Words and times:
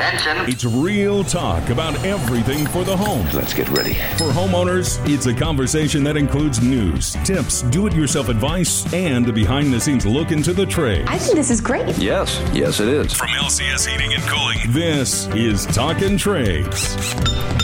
Attention. 0.00 0.48
It's 0.48 0.64
real 0.64 1.22
talk 1.22 1.68
about 1.68 1.94
everything 2.06 2.66
for 2.68 2.84
the 2.84 2.96
home. 2.96 3.28
Let's 3.34 3.52
get 3.52 3.68
ready. 3.68 3.92
For 4.16 4.30
homeowners, 4.30 4.98
it's 5.06 5.26
a 5.26 5.34
conversation 5.34 6.02
that 6.04 6.16
includes 6.16 6.62
news, 6.62 7.12
tips, 7.22 7.60
do 7.64 7.86
it 7.86 7.92
yourself 7.92 8.30
advice, 8.30 8.90
and 8.94 9.28
a 9.28 9.32
behind 9.32 9.74
the 9.74 9.78
scenes 9.78 10.06
look 10.06 10.30
into 10.30 10.54
the 10.54 10.64
trade. 10.64 11.04
I 11.06 11.18
think 11.18 11.34
this 11.34 11.50
is 11.50 11.60
great. 11.60 11.98
Yes, 11.98 12.40
yes, 12.54 12.80
it 12.80 12.88
is. 12.88 13.12
From 13.12 13.28
LCS 13.28 13.86
Heating 13.86 14.14
and 14.14 14.22
Cooling, 14.22 14.58
this 14.68 15.26
is 15.34 15.66
Talking 15.66 16.16
Trades. 16.16 16.96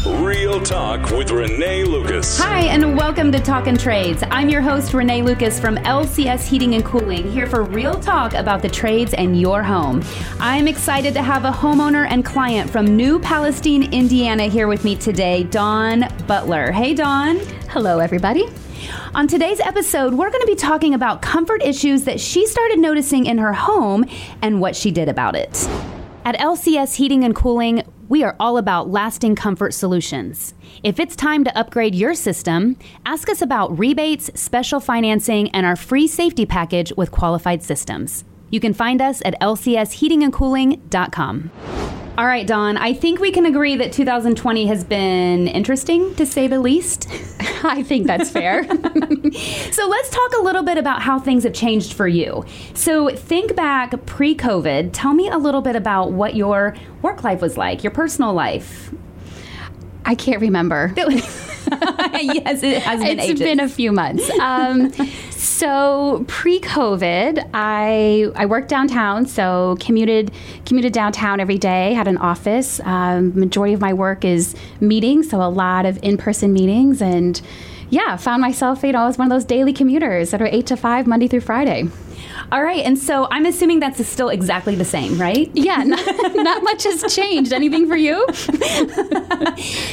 Real 0.07 0.61
talk 0.61 1.11
with 1.11 1.31
Renee 1.31 1.85
Lucas. 1.85 2.39
Hi, 2.39 2.65
and 2.65 2.97
welcome 2.97 3.33
to 3.33 3.41
Talking 3.41 3.79
Trades. 3.79 4.23
I'm 4.31 4.51
your 4.51 4.61
host, 4.61 4.93
Renee 4.93 5.23
Lucas 5.23 5.59
from 5.59 5.77
LCS 5.77 6.47
Heating 6.47 6.75
and 6.75 6.85
Cooling, 6.85 7.31
here 7.33 7.47
for 7.47 7.63
real 7.63 7.99
talk 7.99 8.35
about 8.35 8.61
the 8.61 8.69
trades 8.69 9.15
and 9.15 9.41
your 9.41 9.63
home. 9.63 10.03
I'm 10.39 10.69
excited 10.69 11.15
to 11.15 11.23
have 11.23 11.47
a 11.47 11.51
homeowner 11.51 12.07
and 12.09 12.26
client 12.27 12.69
from 12.69 12.97
New 12.97 13.21
Palestine, 13.21 13.85
Indiana, 13.93 14.49
here 14.49 14.67
with 14.67 14.83
me 14.85 14.97
today, 14.97 15.45
Dawn 15.45 16.05
Butler. 16.27 16.73
Hey, 16.73 16.93
Dawn. 16.93 17.39
Hello, 17.71 18.01
everybody. 18.01 18.47
On 19.15 19.29
today's 19.29 19.61
episode, 19.61 20.13
we're 20.13 20.31
going 20.31 20.43
to 20.43 20.47
be 20.47 20.57
talking 20.57 20.93
about 20.93 21.23
comfort 21.23 21.63
issues 21.63 22.03
that 22.05 22.21
she 22.21 22.47
started 22.47 22.81
noticing 22.81 23.27
in 23.27 23.39
her 23.39 23.53
home 23.53 24.05
and 24.43 24.61
what 24.61 24.75
she 24.75 24.91
did 24.91 25.09
about 25.09 25.37
it. 25.37 25.69
At 26.25 26.35
LCS 26.37 26.97
Heating 26.97 27.23
and 27.23 27.33
Cooling, 27.35 27.85
we 28.09 28.25
are 28.25 28.35
all 28.41 28.59
about 28.59 28.91
lasting 28.91 29.37
comfort 29.37 29.73
solutions. 29.73 30.53
If 30.83 30.99
it's 30.99 31.15
time 31.15 31.45
to 31.45 31.57
upgrade 31.57 31.95
your 31.95 32.15
system, 32.15 32.77
ask 33.07 33.29
us 33.29 33.41
about 33.41 33.79
rebates, 33.79 34.33
special 34.39 34.81
financing, 34.81 35.49
and 35.51 35.65
our 35.65 35.77
free 35.77 36.09
safety 36.09 36.45
package 36.45 36.93
with 36.97 37.13
qualified 37.13 37.63
systems. 37.63 38.25
You 38.51 38.59
can 38.59 38.75
find 38.75 39.01
us 39.01 39.23
at 39.25 39.41
lcsheatingandcooling.com. 39.41 42.06
All 42.19 42.27
right, 42.27 42.47
Dawn, 42.47 42.79
I 42.79 42.95
think 42.95 43.21
we 43.21 43.31
can 43.31 43.45
agree 43.45 43.77
that 43.77 43.93
2020 43.93 44.67
has 44.69 44.85
been 44.85 45.49
interesting 45.49 46.15
to 46.15 46.25
say 46.25 46.47
the 46.47 46.59
least. 46.59 47.09
I 47.63 47.83
think 47.83 48.07
that's 48.07 48.31
fair. 48.31 48.65
so 48.65 49.87
let's 49.87 50.09
talk 50.11 50.33
a 50.39 50.43
little 50.43 50.63
bit 50.63 50.79
about 50.79 51.03
how 51.03 51.19
things 51.19 51.45
have 51.45 51.53
changed 51.53 51.93
for 51.93 52.09
you. 52.09 52.43
So 52.73 53.11
think 53.11 53.55
back 53.55 54.07
pre 54.07 54.35
COVID. 54.35 54.91
Tell 54.95 55.13
me 55.13 55.29
a 55.29 55.37
little 55.37 55.61
bit 55.61 55.77
about 55.77 56.13
what 56.13 56.35
your 56.35 56.75
work 57.03 57.23
life 57.23 57.43
was 57.43 57.59
like, 57.59 57.85
your 57.85 57.91
personal 57.91 58.33
life. 58.33 58.95
I 60.07 60.15
can't 60.15 60.41
remember. 60.41 60.95
yes, 60.97 62.63
it 62.63 62.83
has 62.83 63.01
been 63.01 63.19
It's 63.19 63.29
ages. 63.29 63.41
been 63.41 63.61
a 63.61 63.69
few 63.69 63.93
months. 63.93 64.31
Um, 64.41 64.91
so 65.37 66.25
pre-COVID, 66.29 67.51
I 67.53 68.31
I 68.35 68.47
worked 68.47 68.69
downtown, 68.69 69.27
so 69.27 69.77
commuted 69.81 70.33
commuted 70.65 70.93
downtown 70.93 71.41
every 71.41 71.59
day. 71.59 71.93
Had 71.95 72.09
an 72.09 72.19
office. 72.19 72.81
Um, 72.85 73.39
majority 73.39 73.75
of 73.75 73.81
my 73.81 73.93
work 73.93 74.25
is 74.25 74.55
meetings, 74.81 75.31
so 75.31 75.43
a 75.43 75.49
lot 75.49 75.87
of 75.87 75.99
in-person 76.03 76.53
meetings, 76.53 77.03
and 77.03 77.41
yeah, 77.91 78.17
found 78.17 78.41
myself 78.41 78.83
you 78.83 78.93
know 78.93 79.07
as 79.07 79.19
one 79.19 79.27
of 79.27 79.31
those 79.31 79.45
daily 79.45 79.73
commuters 79.73 80.31
that 80.31 80.41
are 80.41 80.47
eight 80.47 80.67
to 80.69 80.77
five 80.77 81.07
Monday 81.07 81.29
through 81.29 81.41
Friday. 81.41 81.89
All 82.53 82.63
right, 82.63 82.85
and 82.85 82.97
so 82.99 83.27
I'm 83.31 83.45
assuming 83.45 83.81
that's 83.81 84.05
still 84.07 84.29
exactly 84.29 84.75
the 84.77 84.85
same, 84.85 85.19
right? 85.19 85.51
Yeah, 85.55 85.83
not, 85.83 86.01
not 86.35 86.63
much 86.63 86.85
has 86.85 87.15
changed. 87.15 87.53
Anything 87.53 87.89
for 87.89 87.97
you? 87.97 88.27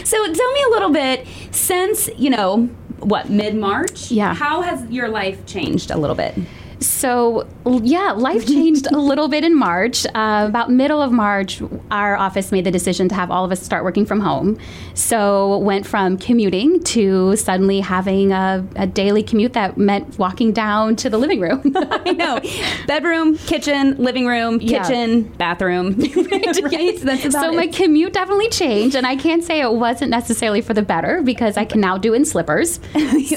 So 0.03 0.17
tell 0.31 0.51
me 0.51 0.63
a 0.67 0.69
little 0.69 0.89
bit 0.91 1.25
since, 1.51 2.09
you 2.17 2.29
know, 2.29 2.65
what, 2.99 3.29
mid 3.29 3.55
March? 3.55 4.11
Yeah. 4.11 4.33
How 4.33 4.61
has 4.61 4.83
your 4.91 5.07
life 5.09 5.45
changed 5.45 5.89
a 5.91 5.97
little 5.97 6.15
bit? 6.15 6.35
So, 6.79 7.47
yeah, 7.65 8.11
life 8.11 8.45
changed 8.47 8.87
a 8.91 8.97
little 8.97 9.27
bit 9.27 9.43
in 9.43 9.55
March. 9.57 10.05
Uh, 10.07 10.45
about 10.47 10.69
middle 10.71 11.01
of 11.01 11.11
March, 11.11 11.61
our 11.91 12.15
office 12.17 12.51
made 12.51 12.65
the 12.65 12.71
decision 12.71 13.07
to 13.09 13.15
have 13.15 13.31
all 13.31 13.45
of 13.45 13.51
us 13.51 13.61
start 13.61 13.83
working 13.83 14.05
from 14.05 14.19
home. 14.19 14.57
So, 14.93 15.57
went 15.59 15.85
from 15.85 16.17
commuting 16.17 16.83
to 16.85 17.35
suddenly 17.35 17.79
having 17.79 18.31
a, 18.31 18.65
a 18.75 18.87
daily 18.87 19.23
commute 19.23 19.53
that 19.53 19.77
meant 19.77 20.17
walking 20.19 20.51
down 20.51 20.95
to 20.97 21.09
the 21.09 21.17
living 21.17 21.39
room. 21.39 21.61
I 21.75 22.11
know. 22.11 22.39
Bedroom, 22.87 23.37
kitchen, 23.37 23.95
living 23.97 24.25
room, 24.27 24.59
Yeah. 24.61 24.83
kitchen, 24.83 25.23
bathroom. 25.23 25.99
right? 26.31 26.99
That's 27.01 27.31
so 27.31 27.51
my 27.53 27.67
commute 27.67 28.13
definitely 28.13 28.49
changed, 28.49 28.95
and 28.95 29.05
I 29.07 29.15
can't 29.15 29.43
say 29.43 29.61
it 29.61 29.73
wasn't 29.73 30.11
necessarily 30.11 30.61
for 30.61 30.73
the 30.73 30.81
better 30.81 31.21
because 31.21 31.57
I 31.57 31.65
can 31.65 31.81
now 31.81 31.97
do 31.97 32.13
in 32.13 32.25
slippers. 32.25 32.79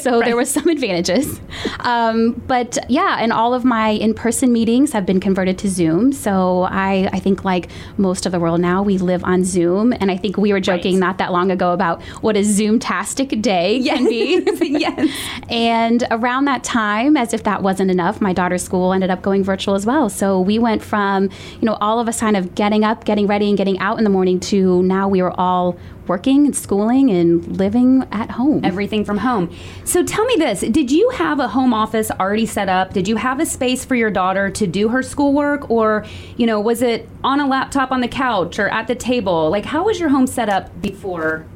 So 0.01 0.21
there 0.21 0.37
was 0.37 0.51
some 0.51 0.69
advantages, 0.69 1.41
um, 1.81 2.33
but 2.47 2.79
yeah, 2.89 3.19
and 3.27 3.33
all 3.33 3.55
of 3.55 3.65
my 3.65 3.89
in-person 3.89 4.53
meetings 4.53 4.93
have 4.93 5.05
been 5.05 5.19
converted 5.19 5.59
to 5.59 5.69
Zoom. 5.69 6.13
So 6.13 6.63
I, 6.71 7.11
I 7.13 7.19
think 7.19 7.45
like 7.45 7.69
most 7.97 8.25
of 8.25 8.31
the 8.31 8.39
world 8.39 8.61
now, 8.61 8.85
we 8.85 8.99
live 8.99 9.25
on 9.25 9.43
Zoom, 9.43 9.93
and 9.93 10.13
I 10.13 10.17
think 10.17 10.37
we 10.37 10.53
were 10.53 10.61
joking 10.61 10.95
Right. 10.95 11.01
not 11.01 11.19
that 11.19 11.33
long 11.33 11.51
ago 11.51 11.73
about 11.73 12.01
what 12.23 12.37
a 12.37 12.45
Zoom-tastic 12.45 13.43
day 13.43 13.83
can 13.85 14.05
be. 14.05 14.45
yes. 14.79 15.11
And 15.49 16.05
around 16.13 16.45
that 16.45 16.63
time, 16.63 17.17
as 17.17 17.35
if 17.35 17.43
that 17.43 17.65
wasn't 17.65 17.91
enough, 17.91 18.21
my 18.21 18.33
daughter's 18.33 18.63
school 18.63 18.93
ended 18.93 19.11
up 19.11 19.23
going 19.23 19.43
virtual 19.43 19.75
as 19.75 19.85
well. 19.85 20.09
So 20.09 20.41
we 20.41 20.61
went 20.61 20.85
from, 20.85 21.25
you 21.61 21.67
know, 21.67 21.77
all 21.81 21.99
of 21.99 22.09
us 22.09 22.21
kind 22.21 22.37
of 22.37 22.55
getting 22.55 22.85
up, 22.85 23.05
getting 23.05 23.27
ready, 23.27 23.49
and 23.49 23.59
getting 23.59 23.81
out 23.81 23.99
in 23.99 24.05
the 24.05 24.11
morning 24.11 24.39
to 24.39 24.85
now 24.85 25.09
we 25.09 25.21
were 25.21 25.33
all 25.41 25.77
working 26.09 26.47
and 26.47 26.57
schooling 26.57 27.11
and 27.11 27.57
living 27.59 28.07
at 28.13 28.31
home. 28.31 28.65
Everything 28.65 29.05
from 29.05 29.19
home. 29.19 29.55
So 29.85 30.05
tell 30.05 30.25
me 30.25 30.37
this 30.37 30.61
Did 30.61 30.91
you 30.91 31.11
have 31.11 31.41
a 31.41 31.49
home 31.49 31.73
office 31.75 32.11
already 32.11 32.47
set 32.47 32.69
up? 32.69 32.93
Did 32.93 33.09
you 33.09 33.17
have 33.17 33.41
a 33.41 33.47
space 33.47 33.85
for 33.85 33.95
your 33.95 34.11
daughter 34.11 34.51
to 34.51 34.67
do 34.67 34.89
her 34.89 35.03
schoolwork? 35.03 35.71
Or, 35.71 36.05
you 36.37 36.47
know, 36.47 36.61
was 36.61 36.83
it 36.83 37.09
on 37.23 37.41
a 37.41 37.47
laptop 37.47 37.91
on 37.91 38.01
the 38.01 38.09
couch 38.09 38.59
or 38.59 38.69
at 38.69 38.87
the 38.87 38.95
table? 38.95 39.51
Like, 39.51 39.65
how 39.65 39.85
was 39.85 40.01
your 40.01 40.09
home 40.09 40.27
set 40.27 40.49
up 40.49 40.81
before? 40.81 41.47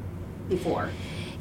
Before? 0.49 0.89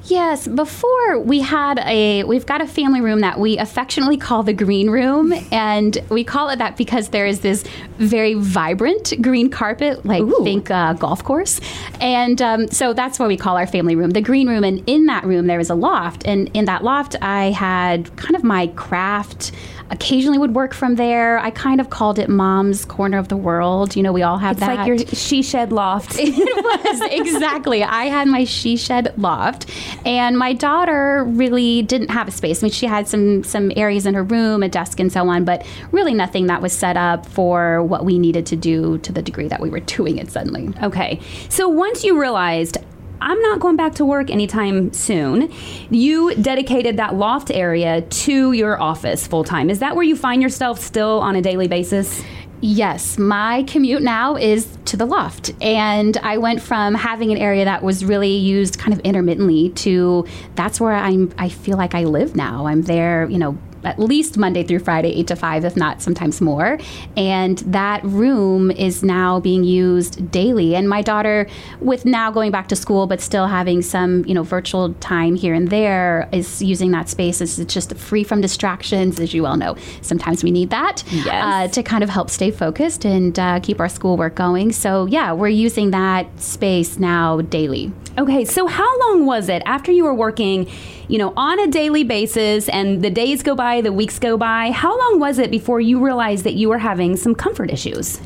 Yes, 0.04 0.48
before 0.48 1.20
we 1.20 1.40
had 1.40 1.78
a, 1.80 2.24
we've 2.24 2.46
got 2.46 2.60
a 2.60 2.66
family 2.66 3.00
room 3.00 3.20
that 3.20 3.38
we 3.38 3.58
affectionately 3.58 4.16
call 4.16 4.42
the 4.42 4.52
green 4.52 4.90
room. 4.90 5.32
And 5.52 5.98
we 6.08 6.24
call 6.24 6.48
it 6.48 6.58
that 6.58 6.76
because 6.76 7.08
there 7.08 7.26
is 7.26 7.40
this 7.40 7.64
very 7.98 8.34
vibrant 8.34 9.12
green 9.20 9.50
carpet, 9.50 10.06
like 10.06 10.22
Ooh. 10.22 10.44
think 10.44 10.70
uh, 10.70 10.94
golf 10.94 11.22
course. 11.24 11.60
And 12.00 12.40
um, 12.40 12.68
so 12.68 12.92
that's 12.92 13.18
what 13.18 13.28
we 13.28 13.36
call 13.36 13.56
our 13.56 13.66
family 13.66 13.96
room, 13.96 14.10
the 14.10 14.20
green 14.20 14.48
room. 14.48 14.64
And 14.64 14.82
in 14.88 15.06
that 15.06 15.24
room, 15.24 15.48
there 15.48 15.60
is 15.60 15.70
a 15.70 15.74
loft. 15.74 16.24
And 16.24 16.48
in 16.54 16.64
that 16.66 16.82
loft, 16.84 17.16
I 17.20 17.50
had 17.50 18.16
kind 18.16 18.36
of 18.36 18.44
my 18.44 18.68
craft. 18.68 19.52
Occasionally 19.90 20.38
would 20.38 20.54
work 20.54 20.72
from 20.72 20.94
there. 20.94 21.38
I 21.38 21.50
kind 21.50 21.80
of 21.80 21.90
called 21.90 22.18
it 22.18 22.28
mom's 22.28 22.84
corner 22.84 23.18
of 23.18 23.28
the 23.28 23.36
world. 23.36 23.96
You 23.96 24.02
know, 24.02 24.12
we 24.12 24.22
all 24.22 24.38
have 24.38 24.52
It's 24.52 24.60
that. 24.60 24.76
like 24.78 24.86
your 24.86 24.98
she 24.98 25.42
shed 25.42 25.72
loft. 25.72 26.14
it 26.18 26.28
was 26.36 27.00
exactly. 27.10 27.82
I 27.82 28.04
had 28.04 28.28
my 28.28 28.44
she 28.44 28.76
shed 28.76 29.12
loft, 29.18 29.68
and 30.06 30.38
my 30.38 30.52
daughter 30.52 31.24
really 31.26 31.82
didn't 31.82 32.10
have 32.10 32.28
a 32.28 32.30
space. 32.30 32.62
I 32.62 32.66
mean, 32.66 32.72
she 32.72 32.86
had 32.86 33.08
some 33.08 33.42
some 33.44 33.72
areas 33.76 34.06
in 34.06 34.14
her 34.14 34.22
room, 34.22 34.62
a 34.62 34.68
desk, 34.68 35.00
and 35.00 35.12
so 35.12 35.28
on, 35.28 35.44
but 35.44 35.66
really 35.90 36.14
nothing 36.14 36.46
that 36.46 36.62
was 36.62 36.72
set 36.72 36.96
up 36.96 37.26
for 37.26 37.82
what 37.82 38.04
we 38.04 38.18
needed 38.18 38.46
to 38.46 38.56
do 38.56 38.98
to 38.98 39.12
the 39.12 39.22
degree 39.22 39.48
that 39.48 39.60
we 39.60 39.70
were 39.70 39.80
doing 39.80 40.18
it 40.18 40.30
suddenly. 40.30 40.72
Okay. 40.82 41.20
So 41.48 41.68
once 41.68 42.04
you 42.04 42.20
realized, 42.20 42.78
I'm 43.20 43.40
not 43.40 43.60
going 43.60 43.76
back 43.76 43.94
to 43.96 44.04
work 44.04 44.30
anytime 44.30 44.92
soon, 44.92 45.52
you 45.90 46.34
dedicated 46.36 46.96
that 46.96 47.14
loft 47.14 47.50
area 47.50 48.02
to 48.02 48.52
your 48.52 48.80
office 48.80 49.26
full 49.26 49.44
time. 49.44 49.68
Is 49.68 49.80
that 49.80 49.94
where 49.94 50.04
you 50.04 50.16
find 50.16 50.40
yourself 50.40 50.80
still 50.80 51.20
on 51.20 51.36
a 51.36 51.42
daily 51.42 51.68
basis? 51.68 52.22
Yes, 52.62 53.18
my 53.18 53.62
commute 53.64 54.02
now 54.02 54.36
is 54.36 54.76
to 54.86 54.96
the 54.96 55.06
loft. 55.06 55.52
And 55.62 56.16
I 56.18 56.36
went 56.36 56.60
from 56.60 56.94
having 56.94 57.32
an 57.32 57.38
area 57.38 57.64
that 57.64 57.82
was 57.82 58.04
really 58.04 58.36
used 58.36 58.78
kind 58.78 58.92
of 58.92 59.00
intermittently 59.00 59.70
to 59.70 60.26
that's 60.56 60.78
where 60.80 60.92
I'm 60.92 61.32
I 61.38 61.48
feel 61.48 61.78
like 61.78 61.94
I 61.94 62.04
live 62.04 62.36
now. 62.36 62.66
I'm 62.66 62.82
there, 62.82 63.28
you 63.30 63.38
know, 63.38 63.56
at 63.84 63.98
least 63.98 64.36
Monday 64.36 64.62
through 64.62 64.80
Friday, 64.80 65.10
8 65.20 65.26
to 65.28 65.36
5, 65.36 65.64
if 65.64 65.76
not 65.76 66.02
sometimes 66.02 66.40
more. 66.40 66.78
And 67.16 67.58
that 67.58 68.04
room 68.04 68.70
is 68.70 69.02
now 69.02 69.40
being 69.40 69.64
used 69.64 70.30
daily. 70.30 70.74
And 70.74 70.88
my 70.88 71.02
daughter, 71.02 71.46
with 71.80 72.04
now 72.04 72.30
going 72.30 72.50
back 72.50 72.68
to 72.68 72.76
school, 72.76 73.06
but 73.06 73.20
still 73.20 73.46
having 73.46 73.82
some, 73.82 74.24
you 74.26 74.34
know, 74.34 74.42
virtual 74.42 74.92
time 74.94 75.34
here 75.34 75.54
and 75.54 75.68
there, 75.68 76.28
is 76.32 76.60
using 76.62 76.90
that 76.92 77.08
space. 77.08 77.40
It's 77.40 77.58
it's 77.58 77.72
just 77.74 77.94
free 77.96 78.24
from 78.24 78.40
distractions, 78.40 79.18
as 79.20 79.32
you 79.34 79.42
well 79.42 79.56
know. 79.56 79.76
Sometimes 80.02 80.42
we 80.44 80.50
need 80.50 80.70
that 80.70 81.02
Yes. 81.10 81.26
uh, 81.28 81.68
to 81.72 81.82
kind 81.82 82.02
of 82.04 82.10
help 82.10 82.30
stay 82.30 82.50
focused 82.50 83.04
and 83.04 83.38
uh, 83.38 83.60
keep 83.60 83.80
our 83.80 83.88
schoolwork 83.88 84.34
going. 84.34 84.72
So, 84.72 85.06
yeah, 85.06 85.32
we're 85.32 85.48
using 85.48 85.90
that 85.92 86.26
space 86.40 86.98
now 86.98 87.40
daily. 87.42 87.92
Okay, 88.18 88.44
so 88.44 88.66
how 88.66 88.98
long 89.00 89.24
was 89.26 89.48
it 89.48 89.62
after 89.66 89.92
you 89.92 90.04
were 90.04 90.14
working, 90.14 90.68
you 91.10 91.18
know, 91.18 91.32
on 91.36 91.58
a 91.58 91.66
daily 91.66 92.04
basis 92.04 92.68
and 92.68 93.02
the 93.02 93.10
days 93.10 93.42
go 93.42 93.56
by, 93.56 93.80
the 93.80 93.92
weeks 93.92 94.20
go 94.20 94.36
by? 94.36 94.70
How 94.70 94.96
long 94.96 95.18
was 95.18 95.40
it 95.40 95.50
before 95.50 95.80
you 95.80 95.98
realized 95.98 96.44
that 96.44 96.54
you 96.54 96.68
were 96.68 96.78
having 96.78 97.16
some 97.16 97.34
comfort 97.34 97.68
issues? 97.70 98.20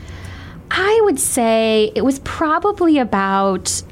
I 0.70 1.00
would 1.04 1.19
say 1.19 1.92
it 1.94 2.04
was 2.04 2.19
probably 2.20 2.98
about 2.98 3.82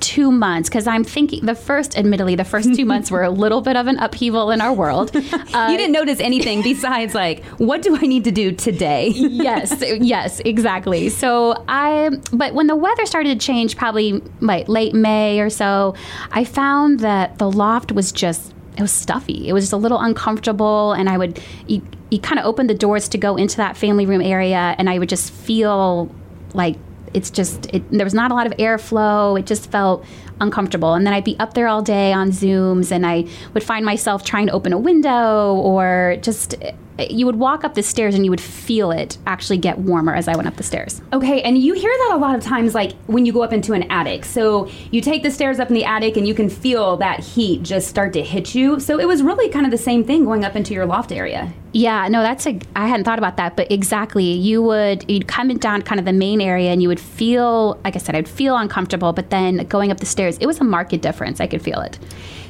two 0.00 0.30
months 0.30 0.68
because 0.68 0.86
I'm 0.86 1.04
thinking 1.04 1.44
the 1.44 1.54
first, 1.54 1.96
admittedly, 1.96 2.34
the 2.34 2.44
first 2.44 2.74
two 2.74 2.84
months 2.84 3.10
were 3.10 3.22
a 3.22 3.30
little 3.44 3.60
bit 3.60 3.76
of 3.76 3.86
an 3.86 3.98
upheaval 3.98 4.50
in 4.50 4.60
our 4.60 4.72
world. 4.72 5.14
Uh, 5.14 5.68
you 5.70 5.76
didn't 5.76 5.92
notice 5.92 6.20
anything 6.20 6.62
besides 6.62 7.14
like, 7.14 7.44
what 7.58 7.82
do 7.82 7.96
I 7.96 8.00
need 8.00 8.24
to 8.24 8.30
do 8.30 8.52
today? 8.52 9.08
yes, 9.16 9.82
yes, 9.82 10.40
exactly. 10.40 11.08
So 11.08 11.64
I, 11.68 12.10
but 12.32 12.54
when 12.54 12.66
the 12.66 12.76
weather 12.76 13.06
started 13.06 13.40
to 13.40 13.46
change, 13.46 13.76
probably 13.76 14.22
like 14.40 14.68
late 14.68 14.94
May 14.94 15.40
or 15.40 15.50
so, 15.50 15.94
I 16.30 16.44
found 16.44 17.00
that 17.00 17.38
the 17.38 17.50
loft 17.50 17.92
was 17.92 18.12
just 18.12 18.52
it 18.76 18.82
was 18.82 18.92
stuffy. 18.92 19.48
It 19.48 19.52
was 19.52 19.64
just 19.64 19.72
a 19.72 19.78
little 19.78 19.98
uncomfortable, 19.98 20.92
and 20.92 21.08
I 21.08 21.16
would 21.16 21.40
you, 21.66 21.82
you 22.10 22.20
kind 22.20 22.38
of 22.38 22.44
open 22.44 22.66
the 22.66 22.74
doors 22.74 23.08
to 23.08 23.18
go 23.18 23.36
into 23.36 23.56
that 23.56 23.76
family 23.76 24.04
room 24.04 24.20
area, 24.20 24.74
and 24.78 24.90
I 24.90 24.98
would 24.98 25.08
just 25.08 25.32
feel 25.32 26.14
like 26.52 26.76
it's 27.16 27.30
just 27.30 27.66
it, 27.74 27.82
there 27.90 28.04
was 28.04 28.14
not 28.14 28.30
a 28.30 28.34
lot 28.34 28.46
of 28.46 28.52
airflow. 28.58 29.38
It 29.38 29.46
just 29.46 29.70
felt 29.70 30.04
uncomfortable. 30.40 30.94
And 30.94 31.06
then 31.06 31.14
I'd 31.14 31.24
be 31.24 31.36
up 31.38 31.54
there 31.54 31.66
all 31.66 31.82
day 31.82 32.12
on 32.12 32.30
Zooms, 32.30 32.92
and 32.92 33.06
I 33.06 33.24
would 33.54 33.64
find 33.64 33.84
myself 33.84 34.22
trying 34.22 34.46
to 34.48 34.52
open 34.52 34.72
a 34.72 34.78
window 34.78 35.54
or 35.54 36.18
just 36.20 36.54
you 36.98 37.26
would 37.26 37.36
walk 37.36 37.64
up 37.64 37.74
the 37.74 37.82
stairs 37.82 38.14
and 38.14 38.24
you 38.24 38.30
would 38.30 38.40
feel 38.40 38.90
it 38.90 39.18
actually 39.26 39.58
get 39.58 39.78
warmer 39.78 40.14
as 40.14 40.28
I 40.28 40.36
went 40.36 40.48
up 40.48 40.56
the 40.56 40.62
stairs. 40.62 41.02
Okay, 41.12 41.42
and 41.42 41.58
you 41.58 41.74
hear 41.74 41.90
that 41.90 42.12
a 42.14 42.16
lot 42.16 42.36
of 42.36 42.42
times, 42.42 42.74
like 42.74 42.92
when 43.06 43.26
you 43.26 43.32
go 43.32 43.42
up 43.42 43.52
into 43.52 43.72
an 43.72 43.84
attic. 43.90 44.24
So 44.24 44.70
you 44.90 45.00
take 45.00 45.22
the 45.22 45.30
stairs 45.30 45.58
up 45.58 45.68
in 45.68 45.74
the 45.74 45.84
attic 45.84 46.16
and 46.16 46.26
you 46.26 46.34
can 46.34 46.48
feel 46.48 46.96
that 46.98 47.20
heat 47.20 47.62
just 47.62 47.88
start 47.88 48.12
to 48.14 48.22
hit 48.22 48.54
you. 48.54 48.80
So 48.80 48.98
it 48.98 49.06
was 49.06 49.22
really 49.22 49.48
kind 49.48 49.66
of 49.66 49.72
the 49.72 49.78
same 49.78 50.04
thing 50.04 50.24
going 50.24 50.44
up 50.44 50.56
into 50.56 50.72
your 50.74 50.86
loft 50.86 51.12
area. 51.12 51.52
Yeah, 51.76 52.08
no, 52.08 52.22
that's 52.22 52.46
a. 52.46 52.58
I 52.74 52.86
hadn't 52.86 53.04
thought 53.04 53.18
about 53.18 53.36
that, 53.36 53.54
but 53.54 53.70
exactly, 53.70 54.24
you 54.24 54.62
would 54.62 55.04
you'd 55.10 55.28
come 55.28 55.54
down 55.58 55.82
kind 55.82 55.98
of 55.98 56.06
the 56.06 56.12
main 56.14 56.40
area 56.40 56.70
and 56.70 56.80
you 56.80 56.88
would 56.88 56.98
feel, 56.98 57.78
like 57.84 57.94
I 57.94 57.98
said, 57.98 58.16
I'd 58.16 58.26
feel 58.26 58.56
uncomfortable, 58.56 59.12
but 59.12 59.28
then 59.28 59.58
going 59.66 59.90
up 59.90 60.00
the 60.00 60.06
stairs, 60.06 60.38
it 60.38 60.46
was 60.46 60.58
a 60.58 60.64
marked 60.64 60.98
difference. 61.02 61.38
I 61.38 61.46
could 61.46 61.60
feel 61.60 61.82
it. 61.82 61.98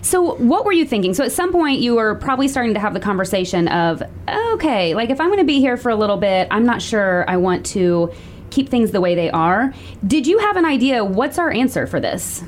So, 0.01 0.37
what 0.37 0.65
were 0.65 0.71
you 0.71 0.87
thinking? 0.87 1.13
So, 1.13 1.25
at 1.25 1.33
some 1.33 1.51
point, 1.51 1.81
you 1.81 1.97
were 1.97 2.15
probably 2.15 2.47
starting 2.47 2.75
to 2.75 2.79
have 2.79 2.95
the 2.95 3.01
conversation 3.01 3.67
of, 3.67 4.01
okay, 4.29 4.95
like 4.95 5.11
if 5.11 5.21
I'm 5.21 5.27
going 5.27 5.41
to 5.41 5.45
be 5.45 5.59
here 5.59 5.77
for 5.77 5.91
a 5.91 5.97
little 5.97 6.19
bit, 6.19 6.47
I'm 6.53 6.65
not 6.65 6.81
sure 6.81 7.29
I 7.29 7.37
want 7.37 7.67
to 7.67 8.13
keep 8.51 8.69
things 8.69 8.93
the 8.93 9.01
way 9.01 9.17
they 9.17 9.31
are. 9.31 9.75
Did 10.07 10.29
you 10.29 10.39
have 10.39 10.55
an 10.55 10.65
idea? 10.65 11.05
What's 11.05 11.37
our 11.37 11.51
answer 11.51 11.89
for 11.89 11.99
this? 11.99 12.45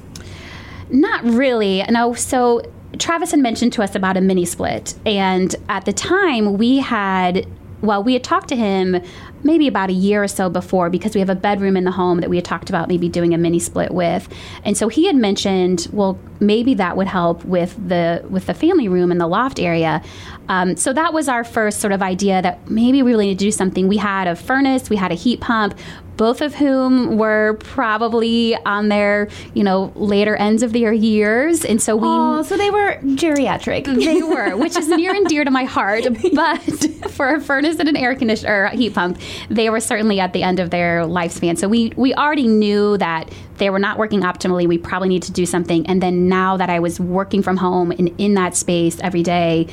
Not 0.90 1.24
really. 1.24 1.82
No. 1.90 2.14
So, 2.14 2.62
Travis 2.98 3.32
had 3.32 3.40
mentioned 3.40 3.72
to 3.74 3.82
us 3.82 3.94
about 3.94 4.16
a 4.16 4.20
mini 4.20 4.44
split, 4.44 4.94
and 5.04 5.54
at 5.68 5.84
the 5.84 5.92
time, 5.92 6.56
we 6.56 6.78
had 6.78 7.46
well, 7.80 8.02
we 8.02 8.12
had 8.12 8.24
talked 8.24 8.48
to 8.48 8.56
him 8.56 9.00
maybe 9.44 9.68
about 9.68 9.88
a 9.88 9.92
year 9.92 10.22
or 10.22 10.28
so 10.28 10.50
before 10.50 10.90
because 10.90 11.14
we 11.14 11.20
have 11.20 11.30
a 11.30 11.34
bedroom 11.34 11.76
in 11.76 11.84
the 11.84 11.92
home 11.92 12.20
that 12.20 12.28
we 12.28 12.36
had 12.36 12.44
talked 12.44 12.68
about 12.68 12.88
maybe 12.88 13.08
doing 13.08 13.34
a 13.34 13.38
mini 13.38 13.60
split 13.60 13.92
with. 13.92 14.28
And 14.64 14.76
so 14.76 14.88
he 14.88 15.06
had 15.06 15.14
mentioned, 15.14 15.86
well, 15.92 16.18
maybe 16.40 16.74
that 16.74 16.96
would 16.96 17.06
help 17.06 17.44
with 17.44 17.76
the 17.88 18.24
with 18.28 18.46
the 18.46 18.54
family 18.54 18.88
room 18.88 19.12
and 19.12 19.20
the 19.20 19.28
loft 19.28 19.60
area. 19.60 20.02
Um, 20.48 20.76
so 20.76 20.92
that 20.92 21.12
was 21.12 21.28
our 21.28 21.44
first 21.44 21.80
sort 21.80 21.92
of 21.92 22.02
idea 22.02 22.42
that 22.42 22.68
maybe 22.68 23.02
we 23.02 23.12
really 23.12 23.26
need 23.26 23.38
to 23.38 23.44
do 23.44 23.52
something. 23.52 23.86
We 23.86 23.98
had 23.98 24.26
a 24.26 24.34
furnace, 24.34 24.90
we 24.90 24.96
had 24.96 25.12
a 25.12 25.16
heat 25.16 25.40
pump, 25.40 25.78
both 26.18 26.42
of 26.42 26.54
whom 26.56 27.16
were 27.16 27.56
probably 27.60 28.54
on 28.66 28.88
their, 28.88 29.28
you 29.54 29.64
know, 29.64 29.92
later 29.94 30.36
ends 30.36 30.62
of 30.62 30.74
their 30.74 30.92
years. 30.92 31.64
And 31.64 31.80
so 31.80 31.96
we. 31.96 32.06
Oh, 32.06 32.42
so 32.42 32.58
they 32.58 32.70
were 32.70 32.98
geriatric. 33.02 33.86
They 34.08 34.22
were, 34.22 34.56
which 34.56 34.76
is 34.76 34.88
near 34.88 35.14
and 35.14 35.26
dear 35.26 35.44
to 35.44 35.50
my 35.50 35.64
heart. 35.64 36.04
But 36.34 36.58
for 37.10 37.34
a 37.34 37.40
furnace 37.40 37.78
and 37.78 37.88
an 37.88 37.96
air 37.96 38.14
conditioner 38.14 38.64
or 38.64 38.68
heat 38.68 38.94
pump, 38.94 39.18
they 39.48 39.70
were 39.70 39.80
certainly 39.80 40.20
at 40.20 40.32
the 40.32 40.42
end 40.42 40.60
of 40.60 40.70
their 40.70 41.02
lifespan. 41.02 41.56
So 41.56 41.68
we, 41.68 41.92
we 41.96 42.14
already 42.14 42.46
knew 42.46 42.98
that 42.98 43.30
they 43.58 43.70
were 43.70 43.78
not 43.78 43.98
working 43.98 44.20
optimally. 44.22 44.66
We 44.66 44.78
probably 44.78 45.08
need 45.08 45.22
to 45.24 45.32
do 45.32 45.46
something. 45.46 45.86
And 45.86 46.02
then 46.02 46.28
now 46.28 46.56
that 46.56 46.70
I 46.70 46.80
was 46.80 46.98
working 47.00 47.42
from 47.42 47.56
home 47.56 47.90
and 47.92 48.08
in 48.18 48.34
that 48.34 48.56
space 48.56 48.98
every 49.00 49.22
day, 49.22 49.68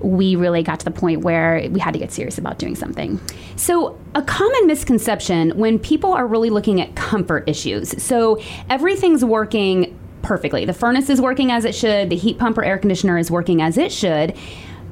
we 0.00 0.36
really 0.36 0.62
got 0.62 0.78
to 0.80 0.84
the 0.84 0.90
point 0.90 1.20
where 1.22 1.68
we 1.70 1.80
had 1.80 1.92
to 1.92 1.98
get 1.98 2.12
serious 2.12 2.38
about 2.38 2.58
doing 2.58 2.74
something. 2.74 3.20
So, 3.56 3.98
a 4.14 4.22
common 4.22 4.66
misconception 4.66 5.50
when 5.56 5.78
people 5.78 6.12
are 6.12 6.26
really 6.26 6.50
looking 6.50 6.80
at 6.80 6.94
comfort 6.94 7.48
issues. 7.48 8.02
So, 8.02 8.40
everything's 8.68 9.24
working 9.24 9.98
perfectly. 10.22 10.64
The 10.64 10.72
furnace 10.72 11.10
is 11.10 11.20
working 11.20 11.50
as 11.50 11.64
it 11.64 11.74
should, 11.74 12.10
the 12.10 12.16
heat 12.16 12.38
pump 12.38 12.58
or 12.58 12.64
air 12.64 12.78
conditioner 12.78 13.18
is 13.18 13.30
working 13.30 13.62
as 13.62 13.78
it 13.78 13.92
should, 13.92 14.36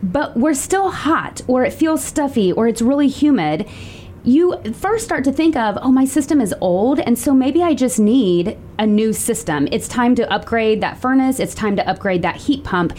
but 0.02 0.37
we're 0.37 0.55
still 0.55 0.90
hot, 0.90 1.40
or 1.46 1.64
it 1.64 1.72
feels 1.72 2.05
stuffy, 2.05 2.52
or 2.52 2.69
it's 2.69 2.81
really 2.81 3.08
humid. 3.08 3.69
You 4.25 4.60
first 4.75 5.05
start 5.05 5.25
to 5.25 5.32
think 5.32 5.56
of, 5.56 5.78
oh, 5.81 5.90
my 5.90 6.05
system 6.05 6.40
is 6.40 6.55
old, 6.60 7.00
and 7.00 7.19
so 7.19 7.32
maybe 7.34 7.62
I 7.62 7.75
just 7.75 7.99
need 7.99 8.58
a 8.78 8.87
new 8.87 9.12
system. 9.12 9.69
It's 9.72 9.88
time 9.88 10.14
to 10.16 10.31
upgrade 10.32 10.81
that 10.82 11.00
furnace, 11.00 11.40
it's 11.40 11.55
time 11.55 11.76
to 11.76 11.88
upgrade 11.88 12.22
that 12.22 12.37
heat 12.37 12.64
pump 12.64 12.93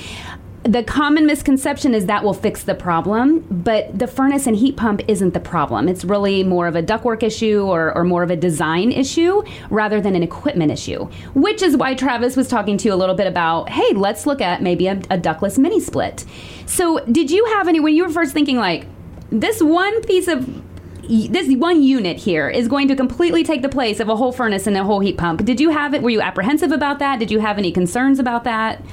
the 0.63 0.83
common 0.83 1.25
misconception 1.25 1.93
is 1.93 2.05
that 2.07 2.23
will 2.23 2.33
fix 2.33 2.63
the 2.63 2.75
problem, 2.75 3.45
but 3.49 3.97
the 3.97 4.07
furnace 4.07 4.45
and 4.45 4.57
heat 4.57 4.75
pump 4.75 5.01
isn't 5.07 5.33
the 5.33 5.39
problem. 5.39 5.87
It's 5.87 6.03
really 6.03 6.43
more 6.43 6.67
of 6.67 6.75
a 6.75 6.83
ductwork 6.83 7.23
issue 7.23 7.61
or, 7.61 7.95
or 7.95 8.03
more 8.03 8.23
of 8.23 8.31
a 8.31 8.35
design 8.35 8.91
issue 8.91 9.41
rather 9.69 10.01
than 10.01 10.15
an 10.15 10.23
equipment 10.23 10.71
issue, 10.71 11.05
which 11.33 11.61
is 11.61 11.77
why 11.77 11.95
Travis 11.95 12.35
was 12.35 12.49
talking 12.49 12.77
to 12.77 12.89
you 12.89 12.93
a 12.93 12.97
little 12.97 13.15
bit 13.15 13.27
about 13.27 13.69
hey, 13.69 13.93
let's 13.93 14.25
look 14.25 14.41
at 14.41 14.61
maybe 14.61 14.87
a, 14.87 15.01
a 15.09 15.17
ductless 15.17 15.57
mini 15.57 15.79
split. 15.79 16.25
So, 16.65 16.99
did 17.05 17.31
you 17.31 17.45
have 17.45 17.67
any, 17.67 17.79
when 17.79 17.95
you 17.95 18.03
were 18.03 18.11
first 18.11 18.33
thinking, 18.33 18.57
like, 18.57 18.85
this 19.31 19.61
one 19.61 20.01
piece 20.03 20.27
of 20.27 20.63
this 21.09 21.51
one 21.55 21.81
unit 21.81 22.17
here 22.17 22.47
is 22.49 22.67
going 22.67 22.87
to 22.87 22.95
completely 22.95 23.43
take 23.43 23.63
the 23.63 23.69
place 23.69 23.99
of 23.99 24.09
a 24.09 24.15
whole 24.15 24.31
furnace 24.31 24.67
and 24.67 24.77
a 24.77 24.83
whole 24.83 24.99
heat 24.99 25.17
pump. 25.17 25.43
Did 25.43 25.59
you 25.59 25.71
have 25.71 25.95
it? 25.95 26.03
Were 26.03 26.11
you 26.11 26.21
apprehensive 26.21 26.71
about 26.71 26.99
that? 26.99 27.17
Did 27.17 27.31
you 27.31 27.39
have 27.39 27.57
any 27.57 27.71
concerns 27.71 28.19
about 28.19 28.43
that? 28.43 28.83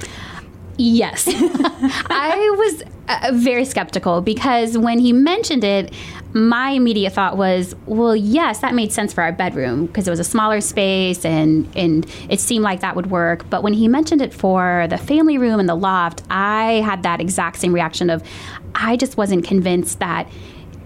Yes. 0.77 1.27
I 1.33 2.55
was 2.57 2.83
uh, 3.07 3.31
very 3.33 3.65
skeptical 3.65 4.21
because 4.21 4.77
when 4.77 4.99
he 4.99 5.11
mentioned 5.11 5.63
it, 5.63 5.93
my 6.33 6.71
immediate 6.71 7.13
thought 7.13 7.37
was, 7.37 7.75
well, 7.85 8.15
yes, 8.15 8.59
that 8.59 8.75
made 8.75 8.91
sense 8.91 9.13
for 9.13 9.23
our 9.23 9.31
bedroom 9.31 9.87
because 9.87 10.07
it 10.07 10.11
was 10.11 10.19
a 10.19 10.23
smaller 10.25 10.61
space 10.61 11.25
and, 11.25 11.67
and 11.75 12.05
it 12.29 12.39
seemed 12.39 12.63
like 12.63 12.81
that 12.81 12.95
would 12.95 13.09
work. 13.09 13.49
But 13.49 13.63
when 13.63 13.73
he 13.73 13.87
mentioned 13.87 14.21
it 14.21 14.33
for 14.33 14.87
the 14.89 14.97
family 14.97 15.37
room 15.37 15.59
and 15.59 15.67
the 15.67 15.75
loft, 15.75 16.21
I 16.29 16.73
had 16.85 17.03
that 17.03 17.21
exact 17.21 17.57
same 17.57 17.73
reaction 17.73 18.09
of, 18.09 18.21
I 18.75 18.97
just 18.97 19.17
wasn't 19.17 19.45
convinced 19.45 19.99
that 19.99 20.27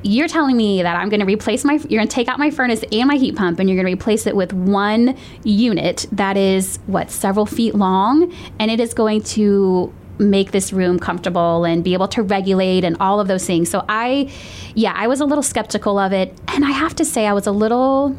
you're 0.03 0.27
telling 0.27 0.57
me 0.57 0.81
that 0.81 0.95
I'm 0.95 1.09
going 1.09 1.19
to 1.19 1.25
replace 1.25 1.63
my, 1.63 1.73
you're 1.73 1.99
going 1.99 2.07
to 2.07 2.15
take 2.15 2.27
out 2.27 2.39
my 2.39 2.49
furnace 2.49 2.83
and 2.91 3.07
my 3.07 3.15
heat 3.15 3.35
pump 3.35 3.59
and 3.59 3.69
you're 3.69 3.81
going 3.81 3.93
to 3.95 3.99
replace 3.99 4.25
it 4.25 4.35
with 4.35 4.53
one 4.53 5.17
unit 5.43 6.07
that 6.11 6.37
is, 6.37 6.79
what, 6.87 7.11
several 7.11 7.45
feet 7.45 7.75
long, 7.75 8.33
and 8.59 8.71
it 8.71 8.79
is 8.79 8.93
going 8.93 9.21
to 9.23 9.93
make 10.17 10.51
this 10.51 10.71
room 10.71 10.99
comfortable 10.99 11.65
and 11.65 11.83
be 11.83 11.93
able 11.93 12.07
to 12.07 12.21
regulate 12.21 12.83
and 12.83 12.95
all 12.99 13.19
of 13.19 13.27
those 13.27 13.45
things. 13.45 13.69
So 13.69 13.83
I, 13.89 14.31
yeah, 14.75 14.93
I 14.95 15.07
was 15.07 15.19
a 15.19 15.25
little 15.25 15.43
skeptical 15.43 15.97
of 15.97 16.13
it. 16.13 16.39
And 16.47 16.63
I 16.63 16.71
have 16.71 16.95
to 16.97 17.05
say, 17.05 17.25
I 17.25 17.33
was 17.33 17.47
a 17.47 17.51
little, 17.51 18.15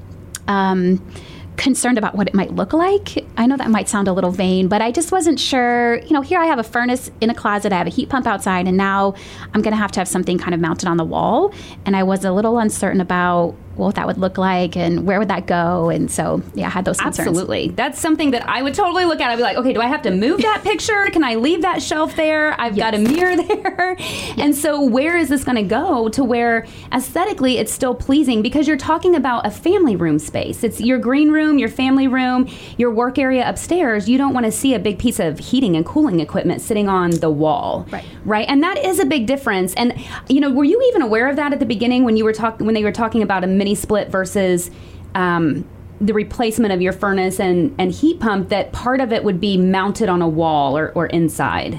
um, 0.49 1.05
concerned 1.57 1.99
about 1.99 2.15
what 2.15 2.29
it 2.29 2.35
might 2.35 2.53
look 2.53 2.73
like. 2.73 3.25
I 3.37 3.47
know 3.47 3.57
that 3.57 3.71
might 3.71 3.89
sound 3.89 4.09
a 4.09 4.13
little 4.13 4.31
vain, 4.31 4.69
but 4.69 4.83
I 4.83 4.91
just 4.91 5.13
wasn't 5.13 5.39
sure. 5.39 5.99
You 6.01 6.13
know, 6.13 6.21
here 6.21 6.41
I 6.41 6.47
have 6.47 6.59
a 6.59 6.65
furnace 6.65 7.11
in 7.21 7.31
a 7.31 7.35
closet, 7.35 7.73
I 7.73 7.79
have 7.79 7.87
a 7.87 7.91
heat 7.91 8.09
pump 8.09 8.27
outside, 8.27 8.67
and 8.67 8.77
now 8.77 9.15
I'm 9.55 9.63
going 9.63 9.73
to 9.73 9.79
have 9.79 9.93
to 9.93 10.01
have 10.01 10.09
something 10.09 10.39
kind 10.39 10.55
of 10.55 10.61
mounted 10.61 10.89
on 10.89 10.97
the 10.97 11.05
wall. 11.05 11.53
And 11.85 11.97
I 11.97 12.03
was 12.03 12.25
a 12.25 12.33
little 12.33 12.59
uncertain 12.59 13.01
about 13.01 13.55
what 13.77 13.95
that 13.95 14.07
would 14.07 14.19
look 14.19 14.39
like 14.39 14.77
and 14.77 15.07
where 15.07 15.19
would 15.19 15.29
that 15.29 15.47
go. 15.47 15.89
And 15.89 16.11
so, 16.11 16.43
yeah, 16.55 16.67
I 16.67 16.71
had 16.71 16.85
those 16.85 16.99
concerns. 16.99 17.29
Absolutely. 17.29 17.69
That's 17.69 17.99
something 17.99 18.33
that 18.33 18.49
I 18.49 18.63
would 18.63 18.75
totally 18.75 19.05
look 19.05 19.21
at. 19.21 19.31
I'd 19.31 19.37
be 19.37 19.43
like, 19.43 19.57
okay, 19.57 19.73
do 19.73 19.81
I 19.81 19.87
have 19.87 20.03
to 20.03 20.11
move 20.11 20.43
that 20.43 20.63
picture? 20.65 21.07
Can 21.13 21.25
I 21.25 21.37
leave 21.37 21.63
that 21.63 21.83
shelf 21.83 22.17
there? 22.17 22.59
I've 22.61 22.77
yes. 22.77 22.91
got 22.91 22.95
a 22.95 22.99
mirror 22.99 23.37
there. 23.43 23.97
Yes. 23.99 24.39
And 24.39 24.55
so, 24.55 24.83
where 24.83 25.17
is 25.17 25.29
this 25.29 25.45
going 25.45 25.57
to 25.57 25.63
go 25.63 26.09
to 26.11 26.25
where 26.25 26.67
aesthetically 26.93 27.59
it's 27.59 27.73
still 27.73 27.95
pleasing? 27.95 28.43
Because 28.43 28.69
you're 28.69 28.77
talking 28.77 29.15
about 29.15 29.47
a 29.47 29.51
family 29.51 29.97
room 29.97 30.19
space. 30.19 30.63
It's 30.63 30.81
your 30.81 30.99
green 30.99 31.31
room, 31.31 31.59
your 31.59 31.69
family 31.69 32.09
room, 32.09 32.49
your 32.77 32.91
work 32.91 33.19
area 33.19 33.49
upstairs. 33.49 34.09
You 34.09 34.19
don't 34.19 34.35
want 34.35 34.47
to 34.47 34.53
see 34.53 34.75
a 34.75 34.79
big 34.79 34.99
piece 34.99 35.19
of 35.19 35.39
heating 35.39 35.77
and 35.77 35.87
cooling 35.87 36.21
equipment 36.21 36.61
sitting 36.61 36.89
on 36.89 37.11
the 37.11 37.31
wall. 37.31 37.87
Right. 37.91 38.05
Right. 38.25 38.49
And 38.49 38.63
that 38.63 38.79
is 38.79 38.99
a 38.99 39.05
big 39.05 39.27
difference. 39.27 39.75
And, 39.75 39.95
you 40.29 40.41
know, 40.41 40.51
were 40.51 40.65
you 40.65 40.81
even 40.89 41.03
aware 41.03 41.29
of 41.29 41.37
that 41.37 41.53
at 41.53 41.59
the 41.59 41.67
beginning 41.67 42.05
when 42.05 42.17
you 42.17 42.25
were 42.25 42.33
talking, 42.33 42.67
when 42.67 42.75
they 42.75 42.85
were 42.85 42.93
talking 42.93 43.23
about 43.23 43.45
a 43.45 43.47
mini 43.63 43.75
split 43.77 44.09
versus 44.09 44.71
um, 45.15 45.65
the 46.01 46.13
replacement 46.13 46.73
of 46.73 46.83
your 46.83 46.93
furnace 46.93 47.39
and, 47.39 47.73
and 47.79 47.93
heat 47.93 48.19
pump 48.19 48.49
that 48.49 48.73
part 48.73 49.01
of 49.01 49.13
it 49.13 49.23
would 49.23 49.41
be 49.41 49.57
mounted 49.57 50.09
on 50.09 50.21
a 50.21 50.29
wall 50.29 50.77
or, 50.77 50.91
or 50.97 51.07
inside? 51.07 51.79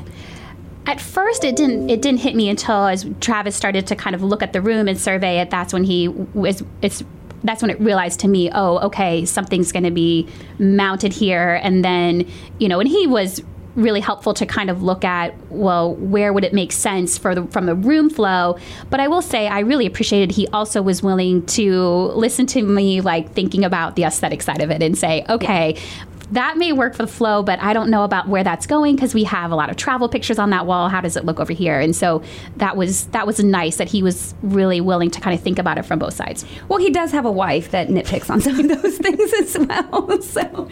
At 0.85 1.01
first, 1.01 1.43
it 1.43 1.55
didn't. 1.55 1.89
It 1.89 2.01
didn't 2.01 2.19
hit 2.19 2.35
me 2.35 2.49
until 2.49 2.87
as 2.87 3.05
Travis 3.21 3.55
started 3.55 3.87
to 3.87 3.95
kind 3.95 4.15
of 4.15 4.21
look 4.21 4.43
at 4.43 4.51
the 4.51 4.61
room 4.61 4.89
and 4.89 4.99
survey 4.99 5.39
it. 5.39 5.49
That's 5.49 5.71
when 5.71 5.85
he 5.85 6.09
was. 6.09 6.61
It's 6.81 7.03
that's 7.45 7.61
when 7.61 7.71
it 7.71 7.79
realized 7.79 8.19
to 8.21 8.27
me, 8.27 8.49
oh, 8.53 8.79
okay, 8.79 9.23
something's 9.23 9.71
going 9.71 9.83
to 9.83 9.91
be 9.91 10.27
mounted 10.59 11.13
here, 11.13 11.59
and 11.63 11.85
then 11.85 12.29
you 12.59 12.67
know, 12.67 12.81
and 12.81 12.89
he 12.89 13.07
was 13.07 13.41
really 13.75 13.99
helpful 13.99 14.33
to 14.33 14.45
kind 14.45 14.69
of 14.69 14.83
look 14.83 15.03
at 15.03 15.35
well 15.49 15.95
where 15.95 16.31
would 16.31 16.43
it 16.43 16.53
make 16.53 16.71
sense 16.71 17.17
for 17.17 17.33
the 17.33 17.45
from 17.47 17.65
the 17.65 17.75
room 17.75 18.09
flow? 18.09 18.57
But 18.89 18.99
i 18.99 19.07
will 19.07 19.21
say 19.21 19.47
i 19.47 19.59
really 19.59 19.85
appreciated 19.85 20.31
he 20.31 20.47
also 20.49 20.81
was 20.81 21.01
willing 21.01 21.45
to 21.47 21.81
listen 22.15 22.45
to 22.47 22.61
me 22.61 23.01
like 23.01 23.31
thinking 23.33 23.63
about 23.63 23.95
the 23.95 24.03
aesthetic 24.03 24.41
side 24.41 24.61
of 24.61 24.69
it 24.69 24.83
and 24.83 24.97
say 24.97 25.25
okay 25.29 25.75
yeah 25.75 26.12
that 26.33 26.57
may 26.57 26.73
work 26.73 26.95
for 26.95 27.03
the 27.03 27.11
flow, 27.11 27.43
but 27.43 27.59
I 27.61 27.73
don't 27.73 27.89
know 27.89 28.03
about 28.03 28.27
where 28.27 28.43
that's 28.43 28.65
going 28.65 28.95
because 28.95 29.13
we 29.13 29.23
have 29.23 29.51
a 29.51 29.55
lot 29.55 29.69
of 29.69 29.77
travel 29.77 30.09
pictures 30.09 30.39
on 30.39 30.49
that 30.49 30.65
wall. 30.65 30.89
How 30.89 30.99
does 31.01 31.15
it 31.15 31.25
look 31.25 31.39
over 31.39 31.53
here? 31.53 31.79
And 31.79 31.95
so 31.95 32.21
that 32.57 32.75
was 32.75 33.05
that 33.07 33.25
was 33.27 33.43
nice 33.43 33.77
that 33.77 33.87
he 33.87 34.03
was 34.03 34.33
really 34.41 34.81
willing 34.81 35.11
to 35.11 35.21
kind 35.21 35.37
of 35.37 35.43
think 35.43 35.59
about 35.59 35.77
it 35.77 35.83
from 35.83 35.99
both 35.99 36.13
sides. 36.13 36.45
Well, 36.67 36.79
he 36.79 36.89
does 36.89 37.11
have 37.11 37.25
a 37.25 37.31
wife 37.31 37.71
that 37.71 37.87
nitpicks 37.87 38.29
on 38.29 38.41
some 38.47 38.59
of 38.59 38.67
those 38.67 38.97
things 38.97 39.33
as 39.33 39.57
well. 39.57 40.19
So 40.33 40.69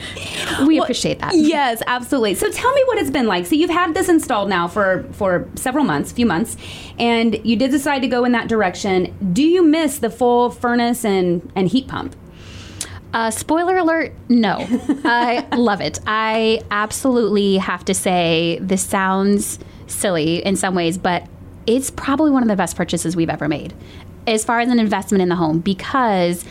We 0.65 0.75
Well, 0.75 0.83
appreciate 0.83 1.19
that. 1.19 1.35
Yes, 1.35 1.81
absolutely. 1.85 2.35
So 2.35 2.49
tell 2.49 2.71
me 2.73 2.83
what 2.85 2.97
it's 2.97 3.11
been 3.11 3.27
like. 3.27 3.45
So 3.45 3.55
you've 3.55 3.69
had 3.69 3.93
this 3.93 4.09
installed 4.09 4.49
now 4.49 4.67
for 4.67 5.05
for 5.11 5.47
several 5.55 5.83
months, 5.85 6.11
few 6.11 6.25
months, 6.25 6.57
and 6.97 7.39
you 7.45 7.55
did 7.55 7.71
decide 7.71 7.99
to 7.99 8.07
go 8.07 8.23
in 8.23 8.31
that 8.31 8.47
direction. 8.47 9.13
Do 9.33 9.43
you 9.43 9.63
miss 9.63 9.99
the 9.99 10.09
full 10.09 10.49
furnace 10.49 11.05
and 11.05 11.51
and 11.55 11.67
heat 11.67 11.87
pump? 11.87 12.15
Uh, 13.13 13.29
spoiler 13.29 13.77
alert, 13.77 14.13
no. 14.29 14.57
I 15.05 15.45
love 15.55 15.81
it. 15.81 15.99
I 16.07 16.61
absolutely 16.71 17.57
have 17.57 17.83
to 17.85 17.93
say 17.93 18.59
this 18.61 18.81
sounds 18.81 19.59
silly 19.87 20.45
in 20.45 20.55
some 20.55 20.75
ways, 20.75 20.97
but 20.97 21.27
it's 21.67 21.91
probably 21.91 22.31
one 22.31 22.41
of 22.41 22.49
the 22.49 22.55
best 22.55 22.75
purchases 22.75 23.15
we've 23.15 23.29
ever 23.29 23.47
made 23.47 23.73
as 24.27 24.45
far 24.45 24.59
as 24.59 24.69
an 24.69 24.79
investment 24.79 25.21
in 25.21 25.29
the 25.29 25.35
home 25.35 25.59
because 25.59 26.45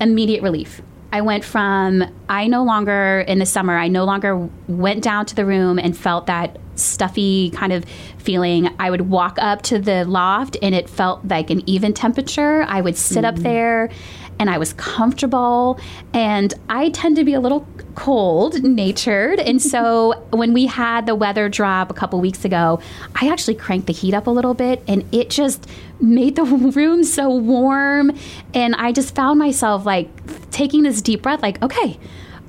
immediate 0.00 0.42
relief. 0.42 0.80
I 1.10 1.22
went 1.22 1.42
from, 1.42 2.04
I 2.28 2.48
no 2.48 2.64
longer, 2.64 3.20
in 3.26 3.38
the 3.38 3.46
summer, 3.46 3.76
I 3.76 3.88
no 3.88 4.04
longer 4.04 4.48
went 4.68 5.02
down 5.02 5.24
to 5.26 5.34
the 5.34 5.46
room 5.46 5.78
and 5.78 5.96
felt 5.96 6.26
that 6.26 6.58
stuffy 6.74 7.50
kind 7.50 7.72
of 7.72 7.86
feeling. 8.18 8.68
I 8.78 8.90
would 8.90 9.02
walk 9.02 9.38
up 9.40 9.62
to 9.62 9.78
the 9.78 10.04
loft 10.04 10.58
and 10.60 10.74
it 10.74 10.88
felt 10.88 11.26
like 11.26 11.48
an 11.48 11.62
even 11.68 11.94
temperature. 11.94 12.62
I 12.68 12.82
would 12.82 12.96
sit 12.96 13.24
up 13.24 13.36
there 13.36 13.90
and 14.38 14.48
I 14.50 14.58
was 14.58 14.72
comfortable. 14.74 15.78
And 16.12 16.54
I 16.68 16.90
tend 16.90 17.16
to 17.16 17.24
be 17.24 17.34
a 17.34 17.40
little 17.40 17.66
cold 17.94 18.62
natured. 18.62 19.40
And 19.40 19.60
so 19.60 20.12
when 20.30 20.52
we 20.52 20.66
had 20.66 21.06
the 21.06 21.14
weather 21.14 21.48
drop 21.48 21.90
a 21.90 21.94
couple 21.94 22.20
weeks 22.20 22.44
ago, 22.44 22.80
I 23.20 23.28
actually 23.28 23.54
cranked 23.54 23.86
the 23.86 23.92
heat 23.92 24.14
up 24.14 24.26
a 24.26 24.30
little 24.30 24.54
bit 24.54 24.82
and 24.86 25.04
it 25.12 25.30
just 25.30 25.68
made 26.00 26.36
the 26.36 26.44
room 26.76 27.04
so 27.04 27.28
warm. 27.28 28.12
And 28.54 28.74
I 28.76 28.92
just 28.92 29.14
found 29.14 29.38
myself 29.38 29.84
like 29.84 30.08
taking 30.50 30.82
this 30.82 31.02
deep 31.02 31.22
breath, 31.22 31.42
like, 31.42 31.62
okay, 31.62 31.98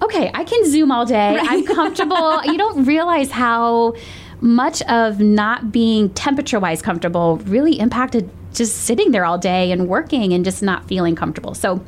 okay, 0.02 0.32
I 0.34 0.44
can 0.44 0.66
Zoom 0.70 0.92
all 0.92 1.06
day. 1.06 1.38
I'm 1.40 1.66
comfortable. 1.66 2.44
you 2.46 2.58
don't 2.58 2.86
realize 2.86 3.32
how 3.32 3.96
much 4.42 4.82
of 4.84 5.20
not 5.20 5.72
being 5.72 6.10
temperature 6.12 6.60
wise 6.60 6.82
comfortable 6.82 7.38
really 7.40 7.78
impacted 7.80 8.30
just 8.54 8.84
sitting 8.84 9.12
there 9.12 9.26
all 9.26 9.38
day 9.38 9.72
and 9.72 9.88
working 9.88 10.34
and 10.34 10.44
just 10.44 10.62
not 10.62 10.88
feeling 10.88 11.16
comfortable. 11.16 11.54
So 11.54 11.84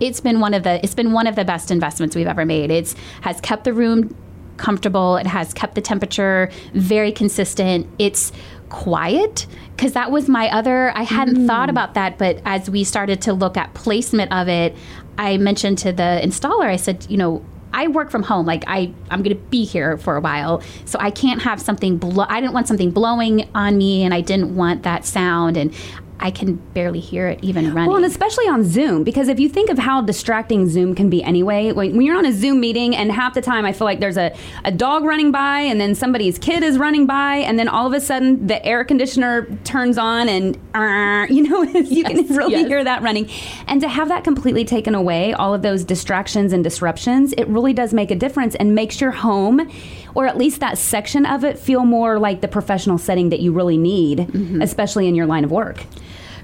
it's 0.00 0.20
been 0.20 0.40
one 0.40 0.54
of 0.54 0.62
the 0.62 0.82
it's 0.84 0.94
been 0.94 1.12
one 1.12 1.26
of 1.26 1.36
the 1.36 1.44
best 1.44 1.70
investments 1.70 2.16
we've 2.16 2.26
ever 2.26 2.44
made. 2.44 2.70
It's 2.70 2.94
has 3.22 3.40
kept 3.40 3.64
the 3.64 3.72
room 3.72 4.14
comfortable. 4.56 5.16
It 5.16 5.26
has 5.26 5.54
kept 5.54 5.74
the 5.74 5.80
temperature 5.80 6.50
very 6.74 7.12
consistent. 7.12 7.86
It's 7.98 8.32
quiet 8.68 9.46
because 9.76 9.92
that 9.92 10.10
was 10.10 10.28
my 10.28 10.50
other 10.50 10.96
I 10.96 11.02
hadn't 11.02 11.36
mm. 11.36 11.46
thought 11.46 11.70
about 11.70 11.94
that, 11.94 12.18
but 12.18 12.40
as 12.44 12.70
we 12.70 12.84
started 12.84 13.20
to 13.22 13.32
look 13.32 13.56
at 13.56 13.74
placement 13.74 14.32
of 14.32 14.48
it, 14.48 14.74
I 15.18 15.36
mentioned 15.36 15.78
to 15.78 15.92
the 15.92 16.20
installer 16.22 16.66
I 16.66 16.76
said, 16.76 17.06
you 17.08 17.16
know, 17.16 17.44
I 17.72 17.88
work 17.88 18.10
from 18.10 18.22
home. 18.22 18.46
Like 18.46 18.64
I, 18.66 18.92
I'm 19.10 19.22
going 19.22 19.36
to 19.36 19.42
be 19.44 19.64
here 19.64 19.96
for 19.98 20.16
a 20.16 20.20
while, 20.20 20.62
so 20.84 20.98
I 21.00 21.10
can't 21.10 21.42
have 21.42 21.60
something. 21.60 21.98
Blo- 21.98 22.26
I 22.28 22.40
didn't 22.40 22.52
want 22.52 22.68
something 22.68 22.90
blowing 22.90 23.48
on 23.54 23.78
me, 23.78 24.02
and 24.04 24.12
I 24.12 24.20
didn't 24.20 24.54
want 24.54 24.82
that 24.82 25.04
sound. 25.04 25.56
And 25.56 25.74
I 26.22 26.30
can 26.30 26.54
barely 26.72 27.00
hear 27.00 27.26
it 27.26 27.40
even 27.42 27.74
running. 27.74 27.88
Well, 27.88 27.96
and 27.96 28.06
especially 28.06 28.46
on 28.46 28.62
Zoom, 28.62 29.02
because 29.02 29.26
if 29.26 29.40
you 29.40 29.48
think 29.48 29.70
of 29.70 29.78
how 29.78 30.00
distracting 30.00 30.68
Zoom 30.68 30.94
can 30.94 31.10
be 31.10 31.20
anyway, 31.20 31.72
when, 31.72 31.96
when 31.96 32.02
you're 32.02 32.16
on 32.16 32.24
a 32.24 32.32
Zoom 32.32 32.60
meeting 32.60 32.94
and 32.94 33.10
half 33.10 33.34
the 33.34 33.42
time 33.42 33.64
I 33.64 33.72
feel 33.72 33.86
like 33.86 33.98
there's 33.98 34.16
a, 34.16 34.32
a 34.64 34.70
dog 34.70 35.02
running 35.02 35.32
by 35.32 35.60
and 35.60 35.80
then 35.80 35.96
somebody's 35.96 36.38
kid 36.38 36.62
is 36.62 36.78
running 36.78 37.06
by 37.06 37.36
and 37.38 37.58
then 37.58 37.66
all 37.66 37.88
of 37.88 37.92
a 37.92 38.00
sudden 38.00 38.46
the 38.46 38.64
air 38.64 38.84
conditioner 38.84 39.46
turns 39.64 39.98
on 39.98 40.28
and, 40.28 40.56
uh, 40.74 41.26
you 41.32 41.42
know, 41.42 41.62
you 41.80 42.04
can 42.04 42.24
really 42.28 42.52
yes. 42.52 42.68
hear 42.68 42.84
that 42.84 43.02
running. 43.02 43.28
And 43.66 43.80
to 43.80 43.88
have 43.88 44.06
that 44.08 44.22
completely 44.22 44.64
taken 44.64 44.94
away, 44.94 45.32
all 45.32 45.52
of 45.52 45.62
those 45.62 45.82
distractions 45.82 46.52
and 46.52 46.62
disruptions, 46.62 47.32
it 47.32 47.48
really 47.48 47.72
does 47.72 47.92
make 47.92 48.12
a 48.12 48.16
difference 48.16 48.54
and 48.54 48.76
makes 48.76 49.00
your 49.00 49.10
home 49.10 49.68
or 50.14 50.26
at 50.26 50.36
least 50.36 50.60
that 50.60 50.78
section 50.78 51.26
of 51.26 51.44
it 51.44 51.58
feel 51.58 51.84
more 51.84 52.18
like 52.18 52.40
the 52.40 52.48
professional 52.48 52.98
setting 52.98 53.30
that 53.30 53.40
you 53.40 53.52
really 53.52 53.78
need, 53.78 54.18
mm-hmm. 54.18 54.62
especially 54.62 55.08
in 55.08 55.14
your 55.14 55.26
line 55.26 55.44
of 55.44 55.50
work. 55.50 55.84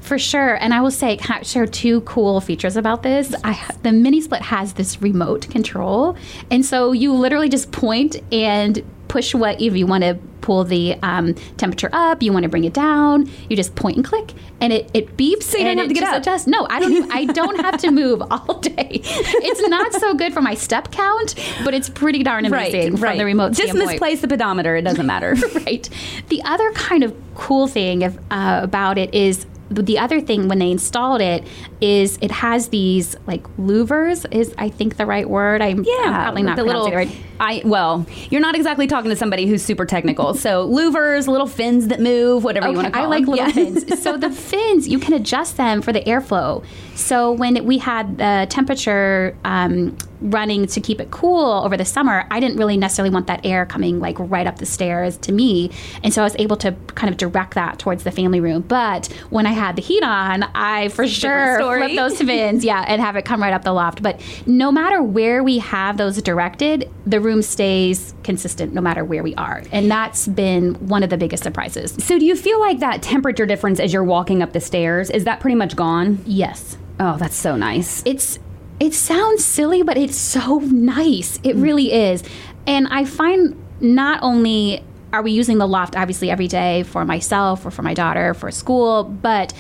For 0.01 0.19
sure. 0.19 0.55
And 0.55 0.73
I 0.73 0.81
will 0.81 0.91
say, 0.91 1.17
can 1.17 1.39
I 1.41 1.43
share 1.43 1.67
two 1.67 2.01
cool 2.03 2.41
features 2.41 2.77
about 2.77 3.03
this. 3.03 3.35
I, 3.45 3.61
the 3.83 3.93
mini 3.93 4.21
split 4.21 4.43
has 4.43 4.73
this 4.73 5.03
remote 5.03 5.51
control. 5.51 6.17
And 6.51 6.65
so 6.65 6.93
you 6.93 7.13
literally 7.13 7.49
just 7.49 7.73
point 7.73 8.17
and 8.33 8.83
push 9.09 9.35
what 9.35 9.61
if 9.61 9.77
you 9.77 9.87
want 9.87 10.05
to 10.05 10.15
pull 10.41 10.65
the 10.65 10.95
um, 11.03 11.35
temperature 11.57 11.91
up, 11.93 12.23
you 12.23 12.33
want 12.33 12.45
to 12.45 12.49
bring 12.49 12.65
it 12.65 12.73
down, 12.73 13.31
you 13.49 13.57
just 13.57 13.75
point 13.75 13.97
and 13.97 14.05
click 14.05 14.33
and 14.61 14.73
it, 14.73 14.91
it 14.95 15.17
beeps. 15.17 15.45
So 15.45 15.59
you 15.59 15.67
and 15.67 15.79
have 15.79 15.91
it 15.91 15.95
to 15.95 16.01
get 16.01 16.05
up. 16.05 16.23
adjusts. 16.23 16.47
No, 16.47 16.67
I 16.69 16.81
don't 16.81 17.13
I 17.13 17.25
don't 17.25 17.61
have 17.61 17.79
to 17.79 17.91
move 17.91 18.23
all 18.31 18.59
day. 18.61 19.01
It's 19.03 19.69
not 19.69 19.93
so 19.95 20.15
good 20.15 20.33
for 20.33 20.41
my 20.41 20.55
step 20.55 20.91
count, 20.91 21.35
but 21.65 21.75
it's 21.75 21.89
pretty 21.89 22.23
darn 22.23 22.45
amazing 22.45 22.97
from 22.97 23.19
the 23.19 23.25
remote 23.25 23.53
Just 23.53 23.71
standpoint 23.71 23.91
misplace 23.91 24.21
the 24.21 24.29
pedometer; 24.29 24.77
it 24.77 24.83
doesn't 24.83 25.07
matter. 25.07 25.35
right. 25.67 25.89
The 26.29 26.43
other 26.43 26.73
kind 26.73 27.03
of 27.05 27.15
cool 27.35 27.69
thing 27.69 28.03
of, 28.03 28.19
uh, 28.31 28.61
about 28.63 28.99
it 28.99 29.15
is 29.15 29.47
the 29.71 29.99
other 29.99 30.21
thing 30.21 30.49
when 30.49 30.59
they 30.59 30.71
installed 30.71 31.21
it 31.21 31.47
is 31.81 32.19
it 32.23 32.31
has 32.31 32.69
these 32.69 33.17
like 33.27 33.43
louvers 33.59 34.25
is 34.33 34.55
I 34.59 34.69
think 34.71 34.97
the 34.97 35.05
right 35.07 35.29
word. 35.29 35.61
I'm, 35.63 35.85
I'm 35.87 36.15
probably 36.15 36.43
not 36.43 36.57
the 36.57 36.65
little. 36.65 36.91
right. 36.91 37.11
I 37.41 37.63
well, 37.65 38.05
you're 38.31 38.41
not 38.41 38.57
exactly 38.57 38.87
talking 38.87 39.11
to 39.11 39.17
somebody 39.17 39.47
who's 39.47 39.63
super 39.63 39.85
technical. 39.85 40.35
So 40.35 40.67
louvers, 40.71 41.29
little 41.29 41.47
fins 41.47 41.89
that 41.89 42.01
move, 42.01 42.45
whatever 42.45 42.69
you 42.69 42.75
want 42.77 42.89
to 42.93 42.97
I 42.99 43.03
call 43.03 43.11
like 43.11 43.25
them. 43.27 43.31
little 43.35 43.47
Yeah. 43.47 43.53
fins. 43.53 43.85
So 44.09 44.17
the 44.17 44.31
fins, 44.31 44.89
you 44.89 44.99
can 44.99 45.13
adjust 45.13 45.57
them 45.59 45.83
for 45.83 45.93
the 45.93 46.01
airflow. 46.01 46.65
So 46.95 47.31
when 47.33 47.65
we 47.67 47.79
had 47.79 48.19
the 48.19 48.47
temperature 48.49 49.37
um, 49.45 49.97
running 50.21 50.67
to 50.67 50.81
keep 50.81 51.01
it 51.01 51.11
cool 51.11 51.63
over 51.65 51.77
the 51.77 51.85
summer, 51.85 52.27
I 52.31 52.41
didn't 52.41 52.57
really 52.57 52.77
necessarily 52.77 53.13
want 53.13 53.27
that 53.29 53.45
air 53.45 53.67
coming 53.67 54.01
like 54.01 54.17
right 54.19 54.47
up 54.47 54.59
the 54.59 54.67
stairs 54.67 55.17
to 55.19 55.33
me, 55.33 55.71
and 56.03 56.13
so 56.13 56.23
I 56.23 56.25
was 56.25 56.37
able 56.39 56.57
to 56.59 56.73
kind 56.95 57.11
of 57.11 57.17
direct 57.17 57.55
that 57.55 57.79
towards 57.79 58.05
the 58.05 58.11
family 58.11 58.41
room. 58.41 58.63
But 58.63 59.07
when 59.31 59.47
I 59.47 59.53
had 59.53 59.77
the 59.77 59.83
heat 59.83 60.03
on, 60.03 60.45
I 60.55 60.89
for 60.89 61.07
sure 61.07 61.59
flip 61.59 61.97
those 61.97 62.19
fins, 62.21 62.65
yeah, 62.65 62.85
and 62.87 63.01
have 63.01 63.17
it 63.17 63.25
come 63.25 63.43
right 63.43 63.53
up 63.53 63.65
the 63.65 63.73
loft. 63.73 64.03
But 64.03 64.21
no 64.47 64.73
matter 64.73 65.03
where 65.03 65.43
we 65.43 65.59
have 65.59 65.97
those 65.97 66.21
directed, 66.23 66.91
the 67.07 67.21
room 67.21 67.43
stays 67.43 68.15
consistent 68.23 68.75
no 68.75 68.81
matter 68.81 69.05
where 69.05 69.23
we 69.23 69.35
are, 69.37 69.63
and 69.73 69.91
that's 69.91 70.29
been 70.29 70.75
one 70.89 71.03
of 71.03 71.11
the 71.11 71.17
biggest 71.17 71.43
surprises. 71.43 71.95
So 71.99 72.19
do 72.19 72.25
you 72.25 72.37
feel 72.37 72.61
like 72.61 72.81
that 72.81 73.03
temperature 73.03 73.47
difference 73.47 73.81
as 73.81 73.93
you're 73.93 74.05
walking 74.05 74.43
up 74.43 74.53
the 74.53 74.61
stairs 74.61 75.11
is 75.11 75.25
that 75.25 75.41
pretty 75.41 75.55
much 75.55 75.77
gone? 75.77 76.23
Yes. 76.27 76.77
Oh, 77.01 77.17
that's 77.17 77.37
so 77.37 77.57
nice. 77.57 78.03
it's 78.05 78.39
it 78.81 78.95
sounds 78.95 79.45
silly 79.45 79.83
but 79.83 79.97
it's 79.97 80.17
so 80.17 80.59
nice 80.59 81.39
it 81.43 81.57
mm. 81.57 81.63
really 81.63 81.93
is 81.93 82.23
and 82.67 82.87
i 82.89 83.05
find 83.05 83.57
not 83.81 84.19
only 84.23 84.83
are 85.13 85.23
we 85.23 85.31
using 85.31 85.59
the 85.59 85.67
loft 85.67 85.97
obviously 85.97 86.31
every 86.31 86.49
day 86.49 86.83
for 86.83 87.05
myself 87.05 87.65
or 87.65 87.71
for 87.71 87.83
my 87.83 87.95
daughter 87.95 88.35
for 88.35 88.51
school 88.51 89.05
but 89.05 89.53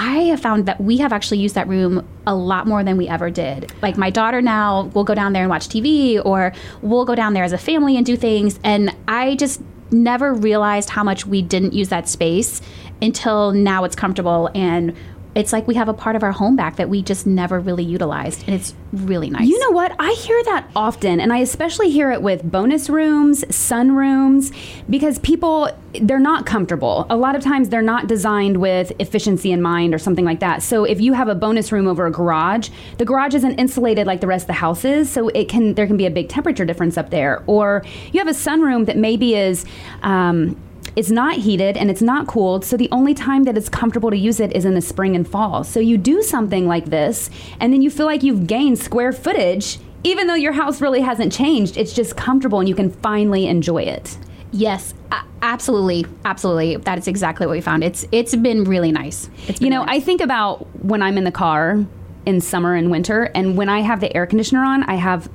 I 0.00 0.26
have 0.26 0.38
found 0.40 0.66
that 0.66 0.80
we 0.80 0.98
have 0.98 1.12
actually 1.12 1.38
used 1.38 1.56
that 1.56 1.66
room 1.66 2.06
a 2.24 2.32
lot 2.32 2.68
more 2.68 2.84
than 2.84 2.96
we 2.96 3.08
ever 3.08 3.30
did. 3.30 3.72
Like 3.82 3.98
my 3.98 4.10
daughter 4.10 4.40
now 4.40 4.84
will 4.94 5.02
go 5.02 5.12
down 5.12 5.32
there 5.32 5.42
and 5.42 5.50
watch 5.50 5.68
TV, 5.68 6.24
or 6.24 6.52
we'll 6.82 7.04
go 7.04 7.16
down 7.16 7.34
there 7.34 7.42
as 7.42 7.52
a 7.52 7.58
family 7.58 7.96
and 7.96 8.06
do 8.06 8.16
things. 8.16 8.60
And 8.62 8.94
I 9.08 9.34
just 9.34 9.60
never 9.90 10.32
realized 10.32 10.90
how 10.90 11.02
much 11.02 11.26
we 11.26 11.42
didn't 11.42 11.72
use 11.72 11.88
that 11.88 12.08
space 12.08 12.60
until 13.02 13.50
now 13.50 13.82
it's 13.82 13.96
comfortable 13.96 14.50
and 14.54 14.94
it's 15.38 15.52
like 15.52 15.68
we 15.68 15.76
have 15.76 15.88
a 15.88 15.94
part 15.94 16.16
of 16.16 16.24
our 16.24 16.32
home 16.32 16.56
back 16.56 16.76
that 16.76 16.88
we 16.88 17.00
just 17.00 17.24
never 17.24 17.60
really 17.60 17.84
utilized 17.84 18.42
and 18.46 18.54
it's 18.56 18.74
really 18.92 19.30
nice 19.30 19.46
You 19.46 19.58
know 19.60 19.70
what? 19.70 19.94
I 19.98 20.12
hear 20.12 20.42
that 20.44 20.68
often, 20.74 21.20
and 21.20 21.32
I 21.32 21.38
especially 21.38 21.90
hear 21.90 22.10
it 22.10 22.22
with 22.22 22.42
bonus 22.42 22.90
rooms, 22.90 23.44
sunrooms, 23.44 24.52
because 24.90 25.18
people 25.20 25.70
they're 26.02 26.18
not 26.18 26.44
comfortable. 26.44 27.06
A 27.08 27.16
lot 27.16 27.36
of 27.36 27.42
times 27.42 27.68
they're 27.68 27.80
not 27.80 28.08
designed 28.08 28.58
with 28.58 28.92
efficiency 28.98 29.52
in 29.52 29.62
mind 29.62 29.94
or 29.94 29.98
something 29.98 30.24
like 30.24 30.40
that. 30.40 30.62
So 30.62 30.84
if 30.84 31.00
you 31.00 31.12
have 31.14 31.28
a 31.28 31.34
bonus 31.34 31.72
room 31.72 31.86
over 31.86 32.06
a 32.06 32.10
garage, 32.10 32.68
the 32.98 33.04
garage 33.04 33.34
isn't 33.34 33.54
insulated 33.58 34.06
like 34.06 34.20
the 34.20 34.26
rest 34.26 34.44
of 34.44 34.48
the 34.48 34.54
house 34.54 34.84
is, 34.84 35.08
so 35.08 35.28
it 35.28 35.48
can 35.48 35.74
there 35.74 35.86
can 35.86 35.96
be 35.96 36.06
a 36.06 36.10
big 36.10 36.28
temperature 36.28 36.64
difference 36.64 36.98
up 36.98 37.10
there. 37.10 37.44
Or 37.46 37.84
you 38.12 38.18
have 38.18 38.28
a 38.28 38.32
sunroom 38.32 38.86
that 38.86 38.96
maybe 38.96 39.36
is 39.36 39.64
um, 40.02 40.56
it's 40.96 41.10
not 41.10 41.36
heated 41.36 41.76
and 41.76 41.90
it's 41.90 42.02
not 42.02 42.26
cooled, 42.26 42.64
so 42.64 42.76
the 42.76 42.88
only 42.90 43.14
time 43.14 43.44
that 43.44 43.56
it's 43.56 43.68
comfortable 43.68 44.10
to 44.10 44.16
use 44.16 44.40
it 44.40 44.54
is 44.56 44.64
in 44.64 44.74
the 44.74 44.80
spring 44.80 45.14
and 45.14 45.28
fall. 45.28 45.64
So 45.64 45.80
you 45.80 45.96
do 45.96 46.22
something 46.22 46.66
like 46.66 46.86
this, 46.86 47.30
and 47.60 47.72
then 47.72 47.82
you 47.82 47.90
feel 47.90 48.06
like 48.06 48.22
you've 48.22 48.46
gained 48.46 48.78
square 48.78 49.12
footage, 49.12 49.78
even 50.04 50.26
though 50.26 50.34
your 50.34 50.52
house 50.52 50.80
really 50.80 51.00
hasn't 51.00 51.32
changed. 51.32 51.76
It's 51.76 51.92
just 51.92 52.16
comfortable 52.16 52.60
and 52.60 52.68
you 52.68 52.74
can 52.74 52.90
finally 52.90 53.46
enjoy 53.46 53.82
it. 53.82 54.18
yes 54.50 54.94
absolutely 55.42 56.06
absolutely 56.24 56.76
that 56.76 56.98
is 56.98 57.06
exactly 57.06 57.46
what 57.46 57.52
we 57.52 57.60
found 57.60 57.84
it's 57.84 58.06
it's 58.12 58.34
been 58.34 58.64
really 58.64 58.90
nice 58.90 59.28
been 59.46 59.56
You 59.60 59.70
know, 59.70 59.84
really 59.84 59.96
I 59.98 60.00
think 60.00 60.20
about 60.20 60.66
when 60.82 61.02
I'm 61.02 61.18
in 61.18 61.24
the 61.24 61.30
car 61.30 61.84
in 62.26 62.40
summer 62.40 62.74
and 62.74 62.90
winter, 62.90 63.24
and 63.34 63.56
when 63.56 63.68
I 63.68 63.80
have 63.80 64.00
the 64.00 64.14
air 64.16 64.26
conditioner 64.26 64.64
on, 64.64 64.82
I 64.84 64.94
have 64.94 65.30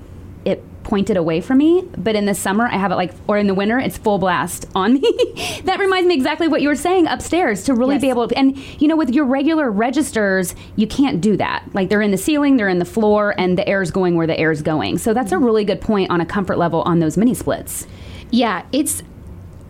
it 0.45 0.63
pointed 0.83 1.17
away 1.17 1.41
from 1.41 1.57
me, 1.57 1.83
but 1.97 2.15
in 2.15 2.25
the 2.25 2.33
summer 2.33 2.67
I 2.67 2.77
have 2.77 2.91
it 2.91 2.95
like, 2.95 3.13
or 3.27 3.37
in 3.37 3.47
the 3.47 3.53
winter 3.53 3.79
it's 3.79 3.97
full 3.97 4.17
blast 4.17 4.65
on 4.75 4.93
me. 4.93 5.61
that 5.65 5.79
reminds 5.79 6.07
me 6.07 6.13
exactly 6.13 6.47
what 6.47 6.61
you 6.61 6.67
were 6.69 6.75
saying 6.75 7.07
upstairs 7.07 7.63
to 7.63 7.73
really 7.73 7.95
Yes. 7.95 8.01
be 8.01 8.09
able 8.09 8.27
to. 8.27 8.37
And 8.37 8.57
you 8.81 8.87
know, 8.87 8.95
with 8.95 9.11
your 9.11 9.25
regular 9.25 9.69
registers, 9.71 10.55
you 10.75 10.87
can't 10.87 11.21
do 11.21 11.37
that. 11.37 11.63
Like 11.73 11.89
they're 11.89 12.01
in 12.01 12.11
the 12.11 12.17
ceiling, 12.17 12.57
they're 12.57 12.69
in 12.69 12.79
the 12.79 12.85
floor, 12.85 13.35
and 13.37 13.57
the 13.57 13.67
air's 13.67 13.91
going 13.91 14.15
where 14.15 14.27
the 14.27 14.37
air's 14.37 14.61
going. 14.61 14.97
So 14.97 15.13
that's 15.13 15.31
a 15.31 15.35
mm-hmm. 15.35 15.45
really 15.45 15.65
good 15.65 15.81
point 15.81 16.09
on 16.09 16.21
a 16.21 16.25
comfort 16.25 16.57
level 16.57 16.81
on 16.81 16.99
those 16.99 17.17
mini 17.17 17.33
splits. 17.33 17.87
Yeah, 18.31 18.65
it's 18.71 19.03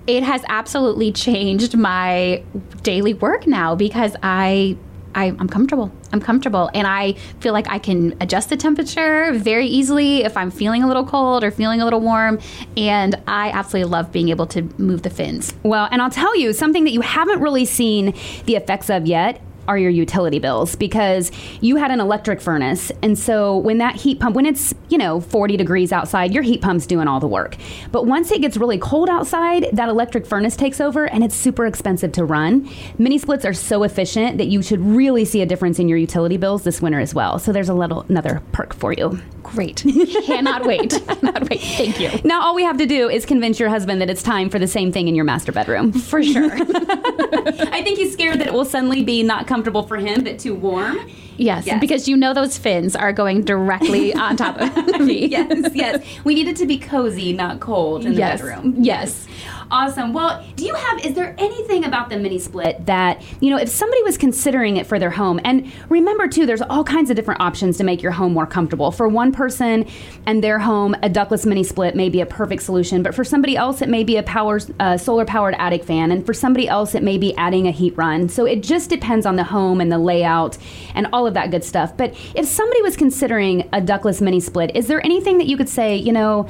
it 0.07 0.23
has 0.23 0.43
absolutely 0.47 1.11
changed 1.11 1.77
my 1.77 2.43
daily 2.81 3.13
work 3.13 3.47
now 3.47 3.75
because 3.75 4.15
I, 4.21 4.77
I 5.15 5.25
I'm 5.25 5.47
comfortable. 5.47 5.91
I'm 6.11 6.21
comfortable 6.21 6.69
and 6.73 6.87
I 6.87 7.13
feel 7.39 7.53
like 7.53 7.69
I 7.69 7.79
can 7.79 8.15
adjust 8.21 8.49
the 8.49 8.57
temperature 8.57 9.31
very 9.33 9.67
easily 9.67 10.23
if 10.23 10.37
I'm 10.37 10.51
feeling 10.51 10.83
a 10.83 10.87
little 10.87 11.05
cold 11.05 11.43
or 11.43 11.51
feeling 11.51 11.81
a 11.81 11.83
little 11.83 12.01
warm 12.01 12.39
and 12.77 13.15
I 13.27 13.49
absolutely 13.51 13.91
love 13.91 14.11
being 14.11 14.29
able 14.29 14.47
to 14.47 14.61
move 14.77 15.03
the 15.03 15.09
fins. 15.09 15.53
Well, 15.63 15.87
and 15.91 16.01
I'll 16.01 16.09
tell 16.09 16.37
you 16.37 16.53
something 16.53 16.83
that 16.83 16.91
you 16.91 17.01
haven't 17.01 17.41
really 17.41 17.65
seen 17.65 18.13
the 18.45 18.55
effects 18.55 18.89
of 18.89 19.05
yet 19.05 19.41
are 19.67 19.77
your 19.77 19.89
utility 19.89 20.39
bills 20.39 20.75
because 20.75 21.31
you 21.61 21.75
had 21.75 21.91
an 21.91 21.99
electric 21.99 22.41
furnace 22.41 22.91
and 23.01 23.17
so 23.17 23.57
when 23.57 23.77
that 23.77 23.95
heat 23.95 24.19
pump 24.19 24.35
when 24.35 24.45
it's 24.45 24.73
you 24.89 24.97
know 24.97 25.19
40 25.21 25.57
degrees 25.57 25.91
outside 25.91 26.33
your 26.33 26.43
heat 26.43 26.61
pump's 26.61 26.85
doing 26.85 27.07
all 27.07 27.19
the 27.19 27.27
work 27.27 27.55
but 27.91 28.05
once 28.05 28.31
it 28.31 28.41
gets 28.41 28.57
really 28.57 28.77
cold 28.77 29.09
outside 29.09 29.67
that 29.73 29.89
electric 29.89 30.25
furnace 30.25 30.55
takes 30.55 30.81
over 30.81 31.05
and 31.05 31.23
it's 31.23 31.35
super 31.35 31.65
expensive 31.65 32.11
to 32.11 32.25
run 32.25 32.69
mini 32.97 33.17
splits 33.17 33.45
are 33.45 33.53
so 33.53 33.83
efficient 33.83 34.37
that 34.37 34.47
you 34.47 34.61
should 34.61 34.81
really 34.81 35.25
see 35.25 35.41
a 35.41 35.45
difference 35.45 35.79
in 35.79 35.87
your 35.87 35.97
utility 35.97 36.37
bills 36.37 36.63
this 36.63 36.81
winter 36.81 36.99
as 36.99 37.13
well 37.13 37.39
so 37.39 37.51
there's 37.51 37.69
a 37.69 37.73
little 37.73 38.01
another 38.09 38.41
perk 38.51 38.73
for 38.73 38.93
you 38.93 39.19
Great. 39.43 39.83
Cannot 40.25 40.65
wait. 40.65 40.91
Cannot 41.07 41.49
wait. 41.49 41.61
Thank 41.61 41.99
you. 41.99 42.09
now 42.23 42.41
all 42.41 42.55
we 42.55 42.63
have 42.63 42.77
to 42.77 42.85
do 42.85 43.09
is 43.09 43.25
convince 43.25 43.59
your 43.59 43.69
husband 43.69 44.01
that 44.01 44.09
it's 44.09 44.23
time 44.23 44.49
for 44.49 44.57
the 44.57 44.67
same 44.67 44.91
thing 44.91 45.07
in 45.07 45.15
your 45.15 45.25
master 45.25 45.51
bedroom 45.51 45.91
For 45.91 46.23
sure. 46.23 46.51
I 46.53 47.81
think 47.83 47.97
he's 47.97 48.13
scared 48.13 48.39
that 48.39 48.47
it 48.47 48.53
will 48.53 48.65
suddenly 48.65 49.03
be 49.03 49.21
not 49.21 49.45
comfortable 49.53 49.83
for 49.83 49.97
him, 49.97 50.23
but 50.23 50.39
too 50.39 50.55
warm. 50.55 50.97
Yes, 51.37 51.67
Yes. 51.67 51.79
because 51.79 52.07
you 52.07 52.17
know 52.17 52.33
those 52.33 52.57
fins 52.57 52.95
are 52.95 53.13
going 53.13 53.41
directly 53.43 54.11
on 54.25 54.35
top 54.35 54.59
of 54.59 55.01
me. 55.01 55.27
yes, 55.27 55.69
yes. 55.75 56.03
We 56.23 56.33
need 56.33 56.47
it 56.47 56.55
to 56.57 56.65
be 56.65 56.79
cozy, 56.79 57.33
not 57.33 57.59
cold 57.59 58.03
in 58.03 58.13
the 58.13 58.17
Yes. 58.19 58.41
bedroom. 58.41 58.75
Yes. 58.79 59.27
Awesome. 59.71 60.13
Well, 60.13 60.45
do 60.55 60.65
you 60.65 60.75
have, 60.75 61.05
is 61.05 61.13
there 61.13 61.35
anything 61.37 61.85
about 61.85 62.09
the 62.09 62.17
mini 62.17 62.39
split 62.39 62.85
that, 62.85 63.21
you 63.41 63.49
know, 63.49 63.57
if 63.57 63.69
somebody 63.69 64.03
was 64.03 64.17
considering 64.17 64.77
it 64.77 64.85
for 64.85 64.99
their 64.99 65.09
home, 65.09 65.39
and 65.43 65.71
remember 65.89 66.27
too, 66.27 66.45
there's 66.45 66.61
all 66.61 66.83
kinds 66.83 67.09
of 67.09 67.15
different 67.15 67.41
options 67.41 67.77
to 67.77 67.83
make 67.83 68.01
your 68.03 68.11
home 68.11 68.33
more 68.33 68.45
comfortable. 68.45 68.91
For 68.91 69.07
one 69.07 69.31
person 69.31 69.87
and 70.25 70.43
their 70.43 70.59
home, 70.59 70.95
a 71.01 71.09
ductless 71.09 71.45
mini 71.45 71.63
split 71.63 71.95
may 71.95 72.09
be 72.09 72.21
a 72.21 72.25
perfect 72.25 72.63
solution, 72.63 73.01
but 73.03 73.15
for 73.15 73.23
somebody 73.23 73.57
else, 73.57 73.81
it 73.81 73.89
may 73.89 74.03
be 74.03 74.17
a 74.17 74.23
power, 74.23 74.59
uh, 74.79 74.97
solar 74.97 75.25
powered 75.25 75.55
attic 75.57 75.83
fan, 75.83 76.11
and 76.11 76.25
for 76.25 76.33
somebody 76.33 76.67
else, 76.67 76.93
it 76.93 77.03
may 77.03 77.17
be 77.17 77.35
adding 77.37 77.67
a 77.67 77.71
heat 77.71 77.95
run. 77.97 78.29
So 78.29 78.45
it 78.45 78.61
just 78.61 78.89
depends 78.89 79.25
on 79.25 79.35
the 79.35 79.43
home 79.43 79.81
and 79.81 79.91
the 79.91 79.97
layout 79.97 80.57
and 80.93 81.07
all 81.13 81.25
of 81.25 81.33
that 81.33 81.51
good 81.51 81.63
stuff. 81.63 81.95
But 81.97 82.15
if 82.35 82.45
somebody 82.45 82.81
was 82.81 82.95
considering 82.95 83.67
a 83.73 83.81
ductless 83.81 84.21
mini 84.21 84.39
split, 84.39 84.75
is 84.75 84.87
there 84.87 85.03
anything 85.03 85.37
that 85.39 85.47
you 85.47 85.57
could 85.57 85.69
say, 85.69 85.95
you 85.95 86.11
know, 86.11 86.47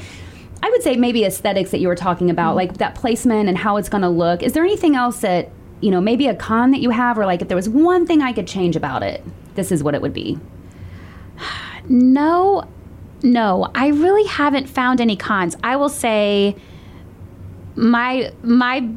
I 0.63 0.69
would 0.69 0.81
say 0.81 0.95
maybe 0.95 1.25
aesthetics 1.25 1.71
that 1.71 1.81
you 1.81 1.89
were 1.89 1.95
talking 1.95 2.29
about, 2.29 2.51
mm-hmm. 2.51 2.69
like 2.69 2.77
that 2.77 2.95
placement 2.95 3.49
and 3.49 3.57
how 3.57 3.75
it's 3.75 3.89
going 3.89 4.01
to 4.01 4.09
look. 4.09 4.41
Is 4.41 4.53
there 4.53 4.63
anything 4.63 4.95
else 4.95 5.19
that, 5.19 5.49
you 5.81 5.91
know, 5.91 5.99
maybe 5.99 6.25
a 6.27 6.35
con 6.35 6.71
that 6.71 6.79
you 6.79 6.89
have, 6.89 7.19
or 7.19 7.25
like 7.25 7.41
if 7.41 7.49
there 7.49 7.57
was 7.57 7.67
one 7.67 8.07
thing 8.07 8.21
I 8.21 8.31
could 8.31 8.47
change 8.47 8.77
about 8.77 9.03
it, 9.03 9.21
this 9.55 9.73
is 9.73 9.83
what 9.83 9.93
it 9.93 10.01
would 10.01 10.13
be? 10.13 10.39
No, 11.89 12.65
no, 13.21 13.69
I 13.75 13.87
really 13.87 14.25
haven't 14.25 14.69
found 14.69 15.01
any 15.01 15.17
cons. 15.17 15.57
I 15.65 15.75
will 15.75 15.89
say 15.89 16.55
my 17.75 18.31
my 18.41 18.89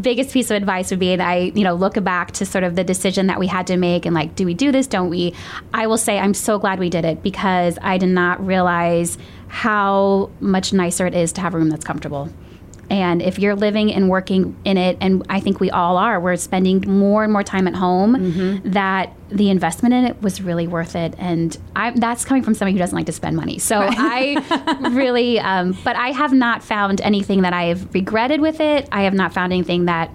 biggest 0.00 0.32
piece 0.32 0.50
of 0.50 0.56
advice 0.56 0.90
would 0.90 0.98
be 0.98 1.16
that 1.16 1.26
I, 1.26 1.52
you 1.54 1.64
know, 1.64 1.74
look 1.74 2.02
back 2.02 2.32
to 2.32 2.46
sort 2.46 2.64
of 2.64 2.76
the 2.76 2.84
decision 2.84 3.26
that 3.28 3.38
we 3.38 3.46
had 3.46 3.66
to 3.68 3.76
make 3.76 4.06
and 4.06 4.14
like, 4.14 4.34
do 4.34 4.44
we 4.44 4.54
do 4.54 4.70
this? 4.70 4.86
Don't 4.86 5.10
we? 5.10 5.34
I 5.72 5.86
will 5.86 5.96
say 5.96 6.18
I'm 6.18 6.34
so 6.34 6.58
glad 6.58 6.78
we 6.78 6.90
did 6.90 7.04
it 7.04 7.22
because 7.22 7.78
I 7.82 7.98
did 7.98 8.10
not 8.10 8.44
realize 8.44 9.18
how 9.48 10.30
much 10.40 10.72
nicer 10.72 11.06
it 11.06 11.14
is 11.14 11.32
to 11.32 11.40
have 11.40 11.54
a 11.54 11.58
room 11.58 11.70
that's 11.70 11.84
comfortable. 11.84 12.28
And 12.90 13.20
if 13.20 13.38
you're 13.38 13.54
living 13.54 13.92
and 13.92 14.08
working 14.08 14.56
in 14.64 14.76
it, 14.78 14.96
and 15.00 15.24
I 15.28 15.40
think 15.40 15.60
we 15.60 15.70
all 15.70 15.98
are, 15.98 16.18
we're 16.18 16.36
spending 16.36 16.84
more 16.86 17.22
and 17.22 17.32
more 17.32 17.42
time 17.42 17.68
at 17.68 17.74
home, 17.74 18.62
that 18.64 19.14
the 19.30 19.50
investment 19.50 19.94
in 19.94 20.04
it 20.04 20.22
was 20.22 20.40
really 20.40 20.66
worth 20.66 20.96
it. 20.96 21.14
And 21.18 21.56
I, 21.76 21.90
that's 21.90 22.24
coming 22.24 22.42
from 22.42 22.54
somebody 22.54 22.72
who 22.72 22.78
doesn't 22.78 22.96
like 22.96 23.06
to 23.06 23.12
spend 23.12 23.36
money. 23.36 23.58
So 23.58 23.80
I 23.80 24.88
really, 24.92 25.38
um, 25.38 25.76
but 25.84 25.96
I 25.96 26.12
have 26.12 26.32
not 26.32 26.62
found 26.62 27.00
anything 27.02 27.42
that 27.42 27.52
I've 27.52 27.92
regretted 27.94 28.40
with 28.40 28.60
it. 28.60 28.88
I 28.90 29.02
have 29.02 29.14
not 29.14 29.34
found 29.34 29.52
anything 29.52 29.84
that 29.84 30.10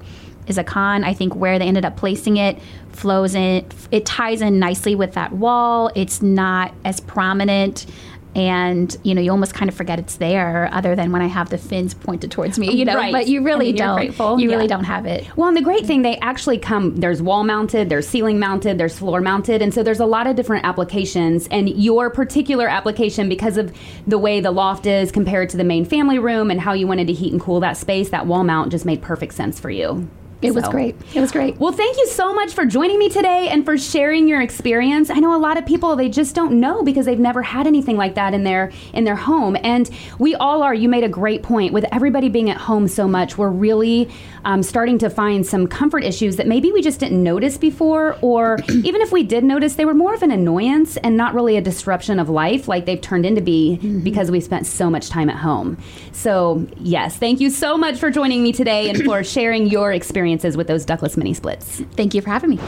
is 0.48 0.58
a 0.58 0.64
con. 0.64 1.04
I 1.04 1.14
think 1.14 1.36
where 1.36 1.60
they 1.60 1.66
ended 1.66 1.86
up 1.86 1.96
placing 1.96 2.38
it 2.38 2.60
flows 2.90 3.36
in, 3.36 3.66
it 3.92 4.06
ties 4.06 4.42
in 4.42 4.60
nicely 4.60 4.96
with 4.96 5.14
that 5.14 5.32
wall. 5.34 5.92
It's 5.96 6.22
not 6.22 6.74
as 6.86 7.00
prominent. 7.00 7.86
And 8.36 8.96
you 9.04 9.13
know, 9.13 9.22
you 9.22 9.32
almost 9.32 9.54
kind 9.54 9.69
of 9.69 9.76
forget 9.76 10.00
it's 10.00 10.15
there, 10.15 10.69
other 10.72 10.96
than 10.96 11.12
when 11.12 11.22
I 11.22 11.28
have 11.28 11.50
the 11.50 11.58
fins 11.58 11.93
pointed 11.93 12.32
towards 12.32 12.58
me. 12.58 12.74
You 12.74 12.86
know, 12.86 12.96
Right. 12.96 13.12
but 13.12 13.28
you 13.28 13.43
really 13.43 13.72
don't. 13.74 13.96
grateful. 13.96 14.39
You 14.39 14.50
really 14.50 14.67
don't 14.67 14.84
have 14.86 15.06
it. 15.06 15.28
Well, 15.36 15.48
and 15.48 15.56
the 15.58 15.62
great 15.62 15.86
thing, 15.86 16.02
they 16.02 16.17
actually 16.17 16.58
come, 16.58 16.96
there's 16.98 17.22
wall 17.22 17.43
mounted, 17.43 17.89
there's 17.89 18.08
ceiling 18.08 18.39
mounted, 18.39 18.78
there's 18.78 18.98
floor 18.98 19.22
mounted. 19.22 19.62
And 19.62 19.74
so 19.74 19.84
there's 19.84 20.00
a 20.00 20.06
lot 20.06 20.26
of 20.28 20.36
different 20.36 20.65
applications. 20.65 21.48
And 21.52 21.69
your 21.69 22.10
particular 22.10 22.67
application, 22.67 23.30
because 23.30 23.58
of 23.58 23.72
the 24.08 24.17
way 24.17 24.39
the 24.39 24.52
loft 24.52 24.86
is 24.86 25.12
compared 25.12 25.50
to 25.50 25.58
the 25.58 25.63
main 25.63 25.86
family 25.86 26.17
room 26.19 26.50
and 26.50 26.60
how 26.60 26.74
you 26.74 26.88
wanted 26.88 27.08
to 27.08 27.13
heat 27.13 27.32
and 27.32 27.41
cool 27.41 27.60
that 27.60 27.78
space, 27.78 28.10
that 28.10 28.26
wall 28.26 28.43
mount 28.43 28.72
just 28.72 28.86
made 28.86 29.02
perfect 29.02 29.34
sense 29.34 29.60
for 29.60 29.69
you. 29.69 30.08
It 30.44 30.54
was 30.54 30.68
great. 30.68 30.96
It 31.14 31.22
was 31.22 31.32
great. 31.32 31.58
Well, 31.58 31.72
thank 31.72 31.98
you 31.98 32.08
so 32.08 32.34
much 32.34 32.54
for 32.54 32.66
joining 32.66 33.00
me 33.00 33.10
today 33.10 33.50
and 33.50 33.64
for 33.66 33.78
sharing 33.78 34.28
your 34.28 34.42
experience. 34.42 35.10
I 35.10 35.16
know 35.16 35.36
a 35.36 35.40
lot 35.40 35.58
of 35.58 35.66
people 35.66 35.96
they 35.96 36.10
just 36.10 36.36
don't 36.36 36.60
know 36.60 36.84
because 36.84 37.06
they've 37.06 37.20
never 37.20 37.42
had 37.42 37.68
anything 37.68 37.98
like 37.98 38.16
that 38.16 38.34
in 38.34 38.44
their 38.44 38.72
in 38.94 39.04
their 39.04 39.16
home, 39.16 39.58
and 39.64 39.90
we 40.20 40.36
all 40.36 40.64
are. 40.64 40.74
You 40.74 40.90
made 40.90 41.04
a 41.04 41.10
great 41.10 41.44
point 41.44 41.74
with 41.74 41.86
everybody 41.92 42.30
being 42.30 42.50
at 42.50 42.58
home 42.58 42.88
so 42.88 43.08
much. 43.08 43.38
We're 43.38 43.50
really 43.50 44.10
um, 44.46 44.64
starting 44.64 44.98
to 45.00 45.10
find 45.10 45.46
some 45.46 45.68
comfort 45.68 46.04
issues 46.04 46.36
that 46.38 46.48
maybe 46.48 46.72
we 46.72 46.82
just 46.82 47.00
didn't 47.00 47.22
notice 47.22 47.58
before, 47.58 48.18
or 48.22 48.60
even 48.70 49.02
if 49.02 49.12
we 49.12 49.24
did 49.24 49.44
notice, 49.44 49.76
they 49.76 49.86
were 49.86 49.94
more 49.94 50.14
of 50.14 50.24
an 50.24 50.32
annoyance 50.32 50.98
and 50.98 51.16
not 51.16 51.34
really 51.34 51.58
a 51.58 51.62
disruption 51.62 52.20
of 52.20 52.30
life 52.30 52.68
like 52.68 52.86
they've 52.86 53.02
turned 53.02 53.26
into 53.26 53.42
be 53.42 53.78
because 54.04 54.32
we 54.32 54.40
spent 54.40 54.66
so 54.66 54.90
much 54.90 55.10
time 55.10 55.30
at 55.30 55.38
home. 55.38 55.78
So 56.12 56.66
yes, 56.78 57.18
thank 57.18 57.40
you 57.40 57.50
so 57.50 57.78
much 57.78 57.98
for 57.98 58.12
joining 58.12 58.44
me 58.44 58.52
today 58.52 58.90
and 58.90 59.04
for 59.04 59.24
sharing 59.24 59.68
your 59.68 59.92
experiences 60.34 60.58
with 60.58 60.67
those 60.67 60.86
ductless 60.86 61.17
mini 61.17 61.34
splits. 61.34 61.82
Thank 61.96 62.13
you 62.13 62.22
for 62.22 62.30
having 62.30 62.52
me. 62.52 62.60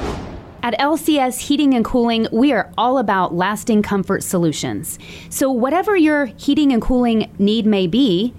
At 0.63 0.77
LCS 0.79 1.39
Heating 1.41 1.73
and 1.75 1.85
Cooling, 1.85 2.27
we 2.31 2.51
are 2.51 2.71
all 2.77 2.97
about 2.97 3.35
lasting 3.35 3.83
comfort 3.83 4.23
solutions. 4.23 4.97
So, 5.29 5.51
whatever 5.51 5.95
your 5.95 6.25
heating 6.25 6.71
and 6.71 6.81
cooling 6.81 7.31
need 7.37 7.67
may 7.67 7.85
be, 7.85 8.33